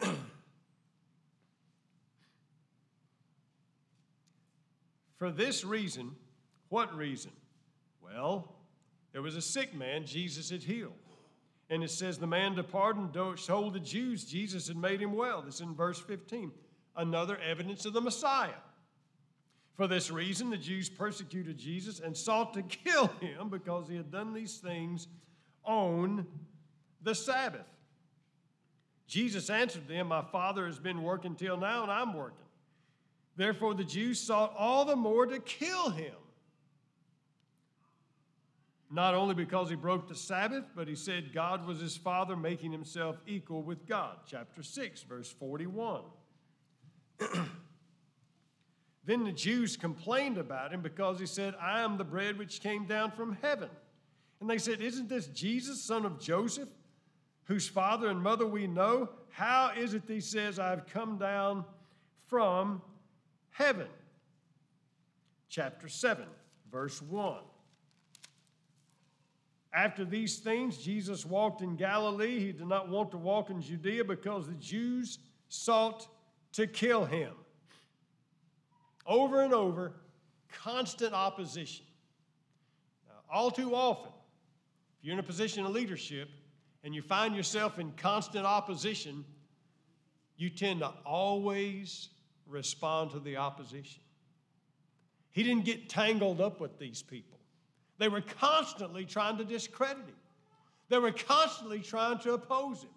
For 5.18 5.30
this 5.30 5.64
reason, 5.64 6.16
what 6.68 6.96
reason? 6.96 7.32
Well, 8.00 8.56
there 9.12 9.22
was 9.22 9.36
a 9.36 9.42
sick 9.42 9.74
man 9.74 10.04
Jesus 10.04 10.50
had 10.50 10.62
healed. 10.62 10.92
And 11.70 11.82
it 11.82 11.90
says, 11.90 12.18
The 12.18 12.26
man 12.26 12.54
departed 12.54 13.14
and 13.14 13.38
told 13.38 13.74
the 13.74 13.80
Jews 13.80 14.24
Jesus 14.24 14.68
had 14.68 14.76
made 14.76 15.00
him 15.00 15.14
well. 15.14 15.42
This 15.42 15.56
is 15.56 15.60
in 15.62 15.74
verse 15.74 16.00
15. 16.00 16.52
Another 16.96 17.38
evidence 17.38 17.86
of 17.86 17.92
the 17.92 18.00
Messiah. 18.00 18.50
For 19.74 19.86
this 19.86 20.10
reason, 20.10 20.50
the 20.50 20.58
Jews 20.58 20.88
persecuted 20.88 21.58
Jesus 21.58 22.00
and 22.00 22.16
sought 22.16 22.54
to 22.54 22.62
kill 22.62 23.06
him 23.20 23.48
because 23.48 23.88
he 23.88 23.96
had 23.96 24.10
done 24.10 24.34
these 24.34 24.58
things 24.58 25.08
on 25.64 26.26
the 27.02 27.14
Sabbath. 27.14 27.66
Jesus 29.06 29.50
answered 29.50 29.88
them, 29.88 30.08
My 30.08 30.22
Father 30.22 30.66
has 30.66 30.78
been 30.78 31.02
working 31.02 31.34
till 31.34 31.56
now, 31.56 31.82
and 31.82 31.90
I'm 31.92 32.14
working. 32.14 32.38
Therefore, 33.36 33.74
the 33.74 33.84
Jews 33.84 34.20
sought 34.20 34.54
all 34.56 34.84
the 34.84 34.96
more 34.96 35.26
to 35.26 35.38
kill 35.38 35.90
him. 35.90 36.14
Not 38.90 39.14
only 39.14 39.34
because 39.34 39.70
he 39.70 39.76
broke 39.76 40.06
the 40.06 40.14
Sabbath, 40.14 40.64
but 40.76 40.86
he 40.86 40.94
said 40.94 41.32
God 41.32 41.66
was 41.66 41.80
his 41.80 41.96
Father, 41.96 42.36
making 42.36 42.72
himself 42.72 43.16
equal 43.26 43.62
with 43.62 43.86
God. 43.86 44.16
Chapter 44.26 44.62
6, 44.62 45.02
verse 45.04 45.30
41. 45.30 46.02
then 49.04 49.24
the 49.24 49.32
Jews 49.32 49.76
complained 49.76 50.38
about 50.38 50.72
him 50.72 50.80
because 50.80 51.18
he 51.18 51.26
said, 51.26 51.54
I 51.60 51.80
am 51.80 51.98
the 51.98 52.04
bread 52.04 52.38
which 52.38 52.60
came 52.60 52.86
down 52.86 53.10
from 53.10 53.36
heaven. 53.42 53.68
And 54.40 54.48
they 54.48 54.58
said, 54.58 54.80
Isn't 54.80 55.08
this 55.08 55.26
Jesus, 55.26 55.82
son 55.82 56.04
of 56.04 56.20
Joseph, 56.20 56.68
whose 57.44 57.68
father 57.68 58.08
and 58.08 58.22
mother 58.22 58.46
we 58.46 58.66
know? 58.66 59.08
How 59.30 59.72
is 59.76 59.94
it 59.94 60.06
that 60.06 60.12
he 60.12 60.20
says, 60.20 60.58
I've 60.58 60.86
come 60.86 61.18
down 61.18 61.64
from 62.32 62.80
heaven. 63.50 63.88
Chapter 65.50 65.86
7, 65.86 66.24
verse 66.70 67.02
1. 67.02 67.42
After 69.74 70.04
these 70.04 70.38
things, 70.38 70.78
Jesus 70.78 71.26
walked 71.26 71.60
in 71.60 71.76
Galilee. 71.76 72.38
He 72.38 72.52
did 72.52 72.66
not 72.66 72.88
want 72.88 73.10
to 73.10 73.18
walk 73.18 73.50
in 73.50 73.60
Judea 73.60 74.04
because 74.04 74.46
the 74.46 74.54
Jews 74.54 75.18
sought 75.50 76.08
to 76.52 76.66
kill 76.66 77.04
him. 77.04 77.32
Over 79.06 79.42
and 79.42 79.52
over, 79.52 79.92
constant 80.52 81.12
opposition. 81.12 81.84
Now, 83.08 83.14
all 83.32 83.50
too 83.50 83.74
often, 83.74 84.12
if 84.98 85.04
you're 85.04 85.14
in 85.14 85.18
a 85.18 85.24
position 85.24 85.64
of 85.64 85.72
leadership 85.72 86.28
and 86.84 86.94
you 86.94 87.02
find 87.02 87.34
yourself 87.34 87.78
in 87.78 87.92
constant 87.92 88.46
opposition, 88.46 89.24
you 90.36 90.50
tend 90.50 90.80
to 90.80 90.92
always 91.04 92.08
respond 92.46 93.10
to 93.12 93.20
the 93.20 93.36
opposition. 93.36 94.02
He 95.30 95.42
didn't 95.42 95.64
get 95.64 95.88
tangled 95.88 96.40
up 96.40 96.60
with 96.60 96.78
these 96.78 97.02
people. 97.02 97.38
They 97.98 98.08
were 98.08 98.20
constantly 98.20 99.04
trying 99.04 99.38
to 99.38 99.44
discredit 99.44 100.04
him, 100.04 100.16
they 100.88 100.98
were 100.98 101.12
constantly 101.12 101.80
trying 101.80 102.18
to 102.18 102.34
oppose 102.34 102.82
him. 102.82 102.90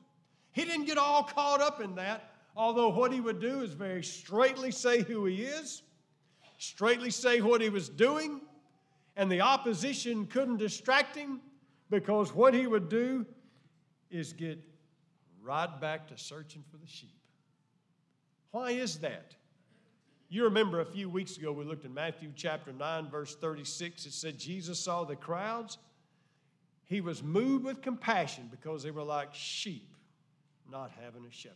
He 0.52 0.66
didn't 0.66 0.86
get 0.86 0.98
all 0.98 1.24
caught 1.24 1.62
up 1.62 1.82
in 1.82 1.96
that, 1.96 2.32
although 2.56 2.90
what 2.90 3.12
he 3.12 3.20
would 3.20 3.40
do 3.40 3.62
is 3.62 3.74
very 3.74 4.04
straightly 4.04 4.72
say 4.72 5.02
who 5.02 5.26
he 5.26 5.44
is, 5.44 5.84
straightly 6.58 7.12
say 7.12 7.42
what 7.42 7.62
he 7.62 7.70
was 7.70 7.90
doing, 7.90 8.42
and 9.16 9.32
the 9.32 9.42
opposition 9.42 10.26
couldn't 10.28 10.58
distract 10.58 11.16
him 11.16 11.42
because 11.90 12.34
what 12.34 12.54
he 12.54 12.68
would 12.68 12.90
do 12.90 13.26
is 14.10 14.34
get 14.34 14.60
right 15.42 15.80
back 15.80 16.08
to 16.08 16.18
searching 16.18 16.64
for 16.70 16.78
the 16.78 16.88
sheep. 16.88 17.16
Why 18.52 18.72
is 18.72 19.00
that? 19.00 19.36
You 20.30 20.46
remember 20.46 20.82
a 20.82 20.86
few 20.86 21.10
weeks 21.10 21.38
ago 21.38 21.52
we 21.52 21.66
looked 21.66 21.86
in 21.86 21.94
Matthew 21.94 22.32
chapter 22.36 22.74
9, 22.74 23.10
verse 23.10 23.36
36. 23.36 24.06
It 24.06 24.14
said, 24.14 24.40
Jesus 24.40 24.80
saw 24.80 25.04
the 25.04 25.16
crowds. 25.16 25.78
He 26.86 27.02
was 27.02 27.22
moved 27.22 27.66
with 27.66 27.82
compassion 27.82 28.48
because 28.50 28.84
they 28.84 28.92
were 28.92 29.04
like 29.04 29.34
sheep 29.34 29.96
not 30.72 30.92
having 31.04 31.26
a 31.26 31.32
shepherd. 31.32 31.56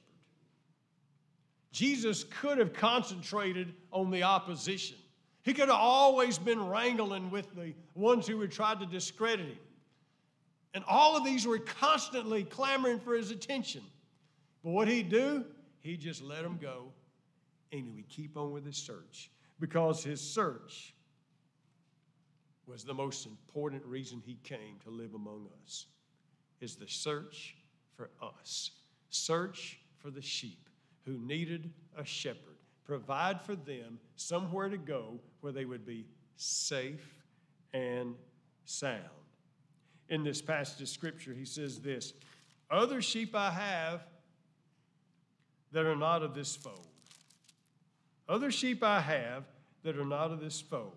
Jesus 1.71 2.23
could 2.23 2.57
have 2.57 2.73
concentrated 2.73 3.73
on 3.91 4.09
the 4.09 4.23
opposition. 4.23 4.97
He 5.43 5.53
could 5.53 5.69
have 5.69 5.79
always 5.79 6.37
been 6.37 6.67
wrangling 6.67 7.31
with 7.31 7.53
the 7.55 7.73
ones 7.95 8.27
who 8.27 8.39
had 8.41 8.51
tried 8.51 8.79
to 8.79 8.85
discredit 8.85 9.47
him. 9.47 9.57
And 10.73 10.83
all 10.87 11.17
of 11.17 11.25
these 11.25 11.47
were 11.47 11.59
constantly 11.59 12.43
clamoring 12.43 12.99
for 12.99 13.15
his 13.15 13.31
attention. 13.31 13.81
But 14.63 14.71
what 14.71 14.87
he'd 14.87 15.09
do, 15.09 15.45
he 15.79 15.97
just 15.97 16.21
let 16.21 16.43
them 16.43 16.59
go 16.61 16.91
and 17.71 17.83
he 17.83 17.91
would 17.91 18.09
keep 18.09 18.35
on 18.35 18.51
with 18.51 18.65
his 18.65 18.77
search 18.77 19.29
because 19.59 20.03
his 20.03 20.21
search 20.21 20.93
was 22.67 22.83
the 22.83 22.93
most 22.93 23.25
important 23.25 23.83
reason 23.85 24.21
he 24.23 24.37
came 24.43 24.77
to 24.83 24.89
live 24.89 25.13
among 25.15 25.47
us 25.63 25.87
is 26.61 26.75
the 26.75 26.87
search 26.87 27.55
for 27.95 28.09
us 28.21 28.71
search 29.09 29.79
for 29.97 30.11
the 30.11 30.21
sheep 30.21 30.68
who 31.09 31.17
needed 31.25 31.71
a 31.97 32.05
shepherd 32.05 32.57
provide 32.85 33.41
for 33.41 33.55
them 33.55 33.99
somewhere 34.15 34.69
to 34.69 34.77
go 34.77 35.19
where 35.41 35.51
they 35.51 35.65
would 35.65 35.85
be 35.85 36.05
safe 36.37 37.23
and 37.73 38.15
sound 38.65 38.99
in 40.09 40.23
this 40.23 40.41
passage 40.41 40.81
of 40.81 40.87
scripture 40.87 41.33
he 41.33 41.45
says 41.45 41.79
this 41.79 42.13
other 42.71 43.01
sheep 43.01 43.35
i 43.35 43.49
have 43.49 44.01
that 45.71 45.85
are 45.85 45.95
not 45.95 46.23
of 46.23 46.33
this 46.33 46.55
fold 46.55 46.87
other 48.29 48.51
sheep 48.51 48.83
I 48.83 49.01
have 49.01 49.45
that 49.81 49.97
are 49.97 50.05
not 50.05 50.29
of 50.31 50.39
this 50.39 50.61
fold. 50.61 50.93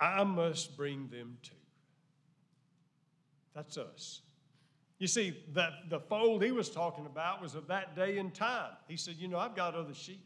I 0.00 0.24
must 0.24 0.78
bring 0.78 1.08
them 1.08 1.36
too. 1.42 1.52
That's 3.54 3.76
us. 3.76 4.22
You 4.98 5.06
see, 5.06 5.36
that 5.52 5.90
the 5.90 6.00
fold 6.00 6.42
he 6.42 6.52
was 6.52 6.70
talking 6.70 7.06
about 7.06 7.42
was 7.42 7.54
of 7.54 7.66
that 7.68 7.94
day 7.94 8.18
and 8.18 8.34
time. 8.34 8.72
He 8.88 8.96
said, 8.96 9.16
You 9.18 9.28
know, 9.28 9.38
I've 9.38 9.54
got 9.54 9.74
other 9.74 9.94
sheep 9.94 10.24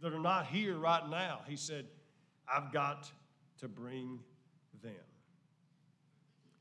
that 0.00 0.12
are 0.12 0.20
not 0.20 0.46
here 0.46 0.76
right 0.78 1.08
now. 1.08 1.40
He 1.46 1.56
said, 1.56 1.86
I've 2.52 2.72
got 2.72 3.10
to 3.60 3.68
bring 3.68 4.20
them. 4.82 4.92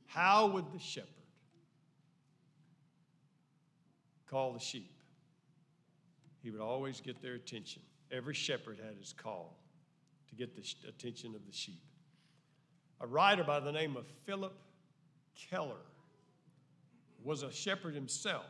How 0.08 0.48
would 0.48 0.72
the 0.74 0.80
shepherd 0.80 1.08
call 4.30 4.54
the 4.54 4.60
sheep? 4.60 4.98
he 6.48 6.52
would 6.52 6.62
always 6.62 7.02
get 7.02 7.22
their 7.22 7.34
attention. 7.34 7.82
Every 8.10 8.34
shepherd 8.34 8.78
had 8.82 8.96
his 8.98 9.12
call 9.12 9.58
to 10.30 10.36
get 10.36 10.56
the 10.56 10.64
attention 10.88 11.36
of 11.36 11.46
the 11.46 11.52
sheep. 11.52 11.82
A 13.02 13.06
writer 13.06 13.44
by 13.44 13.60
the 13.60 13.72
name 13.74 13.98
of 13.98 14.06
Phillip 14.26 14.54
Keller 15.50 15.82
was 17.28 17.44
a 17.44 17.52
shepherd 17.52 17.94
himself 17.94 18.46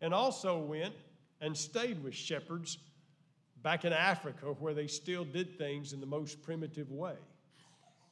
and 0.00 0.12
also 0.12 0.58
went 0.58 0.94
and 1.40 1.56
stayed 1.56 2.02
with 2.02 2.14
shepherds 2.14 2.78
back 3.62 3.84
in 3.84 3.92
Africa 3.92 4.46
where 4.58 4.74
they 4.74 4.88
still 4.88 5.24
did 5.24 5.56
things 5.56 5.92
in 5.92 6.00
the 6.00 6.06
most 6.06 6.42
primitive 6.42 6.90
way. 6.90 7.14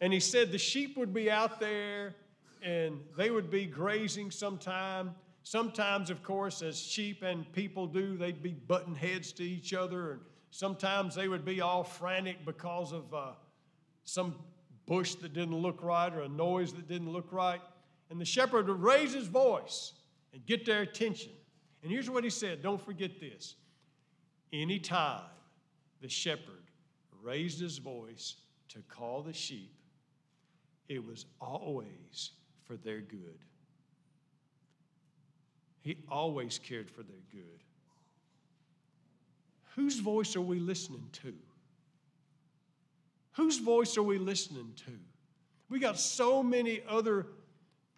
And 0.01 0.13
he 0.13 0.21
said 0.21 0.53
the 0.53 0.59
sheep 0.59 0.97
would 0.97 1.13
be 1.13 1.31
out 1.31 1.59
there 1.59 2.15
and 2.63 3.01
they 3.17 3.31
would 3.31 3.51
be 3.51 3.67
grazing 3.67 4.31
sometime 4.31 5.15
Sometimes, 5.43 6.11
of 6.11 6.23
course, 6.23 6.63
as 6.63 6.79
sheep 6.79 7.23
and 7.23 7.51
people 7.53 7.87
do, 7.87 8.17
they'd 8.17 8.43
be 8.43 8.53
butting 8.53 8.95
heads 8.95 9.33
to 9.33 9.43
each 9.43 9.73
other 9.73 10.13
and 10.13 10.21
sometimes 10.51 11.15
they 11.15 11.29
would 11.29 11.45
be 11.45 11.61
all 11.61 11.83
frantic 11.83 12.45
because 12.45 12.93
of 12.93 13.13
uh, 13.15 13.33
some 14.05 14.35
bush 14.87 15.15
that 15.17 15.33
didn't 15.33 15.57
look 15.57 15.83
right 15.83 16.13
or 16.13 16.23
a 16.23 16.29
noise 16.29 16.73
that 16.75 16.89
didn't 16.89 17.11
look 17.11 17.33
right. 17.33 17.61
And 18.11 18.21
the 18.21 18.25
shepherd 18.25 18.69
would 18.69 18.81
raise 18.81 19.15
his 19.15 19.29
voice 19.29 19.93
and 20.33 20.45
get 20.45 20.67
their 20.67 20.83
attention. 20.83 21.33
And 21.83 21.91
here's 21.91 22.11
what 22.11 22.25
he 22.25 22.31
said 22.31 22.63
don't 22.63 22.81
forget 22.85 23.21
this. 23.21 23.55
Anytime 24.53 25.23
the 26.01 26.09
shepherd 26.09 26.65
raised 27.23 27.61
his 27.61 27.79
voice 27.79 28.37
to 28.71 28.81
call 28.89 29.23
the 29.23 29.33
sheep, 29.33 29.73
it 30.89 31.05
was 31.05 31.27
always 31.41 32.33
for 32.67 32.77
their 32.77 33.01
good. 33.01 33.39
He 35.83 35.97
always 36.11 36.59
cared 36.59 36.91
for 36.91 37.03
their 37.03 37.23
good. 37.31 37.63
Whose 39.77 40.01
voice 40.01 40.37
are 40.37 40.41
we 40.43 40.59
listening 40.59 41.09
to? 41.23 41.33
Whose 43.33 43.59
voice 43.59 43.97
are 43.97 44.03
we 44.03 44.19
listening 44.19 44.73
to? 44.87 44.93
We 45.69 45.79
got 45.79 45.99
so 45.99 46.43
many 46.43 46.83
other 46.89 47.27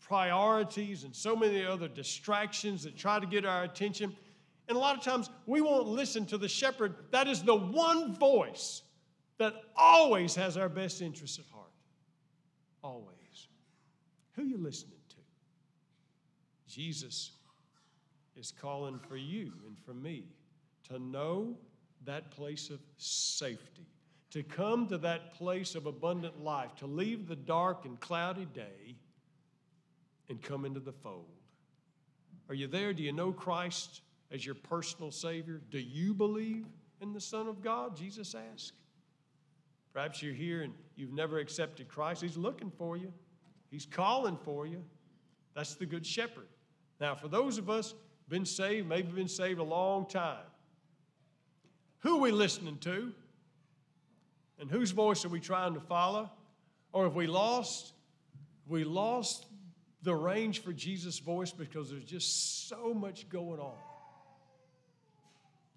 priorities 0.03 1.05
and 1.05 1.15
so 1.15 1.35
many 1.35 1.65
other 1.65 1.89
distractions 1.89 2.83
that 2.85 2.97
try 2.97 3.19
to 3.19 3.27
get 3.27 3.45
our 3.45 3.65
attention. 3.65 4.15
And 4.69 4.77
a 4.77 4.81
lot 4.81 4.97
of 4.97 5.03
times 5.03 5.31
we 5.47 5.61
won't 5.61 5.87
listen 5.87 6.27
to 6.27 6.39
the 6.39 6.49
shepherd. 6.49 6.95
That 7.11 7.29
is 7.29 7.43
the 7.43 7.55
one 7.55 8.15
voice 8.15 8.83
that 9.39 9.55
always 9.77 10.35
has 10.35 10.57
our 10.57 10.69
best 10.69 11.03
interests 11.03 11.39
at 11.39 11.45
heart. 11.53 11.71
Always. 12.83 13.49
Who 14.33 14.43
are 14.43 14.47
you 14.47 14.59
listening 14.59 14.99
to? 15.11 15.17
Jesus 16.69 17.33
is 18.37 18.53
calling 18.53 18.99
for 18.99 19.17
you 19.17 19.53
and 19.67 19.79
for 19.85 19.95
me 19.95 20.25
to 20.89 20.99
know 20.99 21.57
that 22.05 22.31
place 22.31 22.71
of 22.71 22.81
safety, 22.97 23.87
to 24.31 24.43
come 24.43 24.89
to 24.89 24.99
that 24.99 25.35
place 25.35 25.75
of 25.75 25.87
abundant 25.87 26.43
life, 26.43 26.75
to 26.77 26.87
leave 26.87 27.29
the 27.29 27.37
dark 27.37 27.85
and 27.85 28.01
cloudy 28.01 28.47
day 28.47 28.97
and 30.29 30.41
come 30.41 30.65
into 30.65 30.81
the 30.81 30.93
fold. 30.93 31.27
Are 32.49 32.55
you 32.55 32.67
there? 32.67 32.93
Do 32.93 33.03
you 33.03 33.13
know 33.13 33.33
Christ 33.33 34.03
as 34.31 34.45
your 34.45 34.55
personal 34.55 35.11
Savior? 35.11 35.61
Do 35.71 35.79
you 35.79 36.15
believe 36.15 36.67
in 37.01 37.13
the 37.13 37.21
Son 37.21 37.49
of 37.49 37.63
God? 37.63 37.97
Jesus 37.97 38.35
asked. 38.53 38.73
Perhaps 39.93 40.23
you're 40.23 40.35
here 40.35 40.63
and 40.63 40.73
you've 40.97 41.13
never 41.13 41.39
accepted 41.39 41.89
Christ. 41.89 42.23
He's 42.23 42.37
looking 42.37 42.71
for 42.71 42.97
you, 42.97 43.13
He's 43.71 43.87
calling 43.87 44.39
for 44.45 44.67
you. 44.67 44.83
That's 45.55 45.75
the 45.75 45.87
Good 45.87 46.07
Shepherd. 46.07 46.47
Now, 47.01 47.15
for 47.15 47.29
those 47.29 47.59
of 47.59 47.69
us 47.69 47.95
been 48.29 48.47
saved, 48.47 48.89
maybe 48.89 49.13
been 49.13 49.29
saved 49.29 49.61
a 49.61 49.65
long 49.65 50.07
time, 50.07 50.45
who 51.99 52.17
are 52.17 52.21
we 52.21 52.33
listening 52.33 52.79
to? 52.79 53.13
And 54.59 54.71
whose 54.71 54.93
voice 54.93 55.25
are 55.25 55.29
we 55.29 55.41
trying 55.41 55.75
to 55.75 55.81
follow? 55.81 56.31
Or 56.93 57.05
have 57.05 57.15
we 57.15 57.27
lost? 57.27 57.95
We 58.67 58.85
lost 58.85 59.47
the 60.03 60.15
range 60.15 60.63
for 60.63 60.73
Jesus' 60.73 61.19
voice 61.19 61.53
because 61.53 61.91
there's 61.91 62.05
just 62.05 62.69
so 62.69 62.93
much 62.93 63.29
going 63.29 63.61
on. 63.61 63.77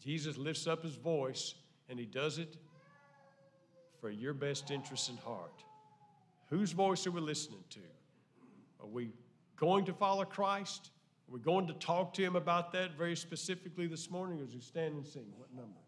Jesus 0.03 0.37
lifts 0.37 0.67
up 0.67 0.83
his 0.83 0.95
voice 0.95 1.55
and 1.89 1.99
he 1.99 2.05
does 2.05 2.37
it 2.37 2.57
for 4.01 4.09
your 4.09 4.33
best 4.33 4.71
interest 4.71 5.09
and 5.09 5.19
heart. 5.19 5.63
Whose 6.49 6.71
voice 6.71 7.07
are 7.07 7.11
we 7.11 7.21
listening 7.21 7.63
to? 7.71 7.79
Are 8.81 8.87
we 8.87 9.11
going 9.55 9.85
to 9.85 9.93
follow 9.93 10.25
Christ? 10.25 10.91
Are 11.27 11.33
we 11.33 11.39
going 11.39 11.67
to 11.67 11.73
talk 11.73 12.13
to 12.15 12.23
him 12.23 12.35
about 12.35 12.71
that 12.73 12.97
very 12.97 13.15
specifically 13.15 13.87
this 13.87 14.11
morning 14.11 14.39
as 14.41 14.53
we 14.53 14.61
stand 14.61 14.95
and 14.95 15.05
sing? 15.05 15.25
What 15.37 15.53
number? 15.53 15.79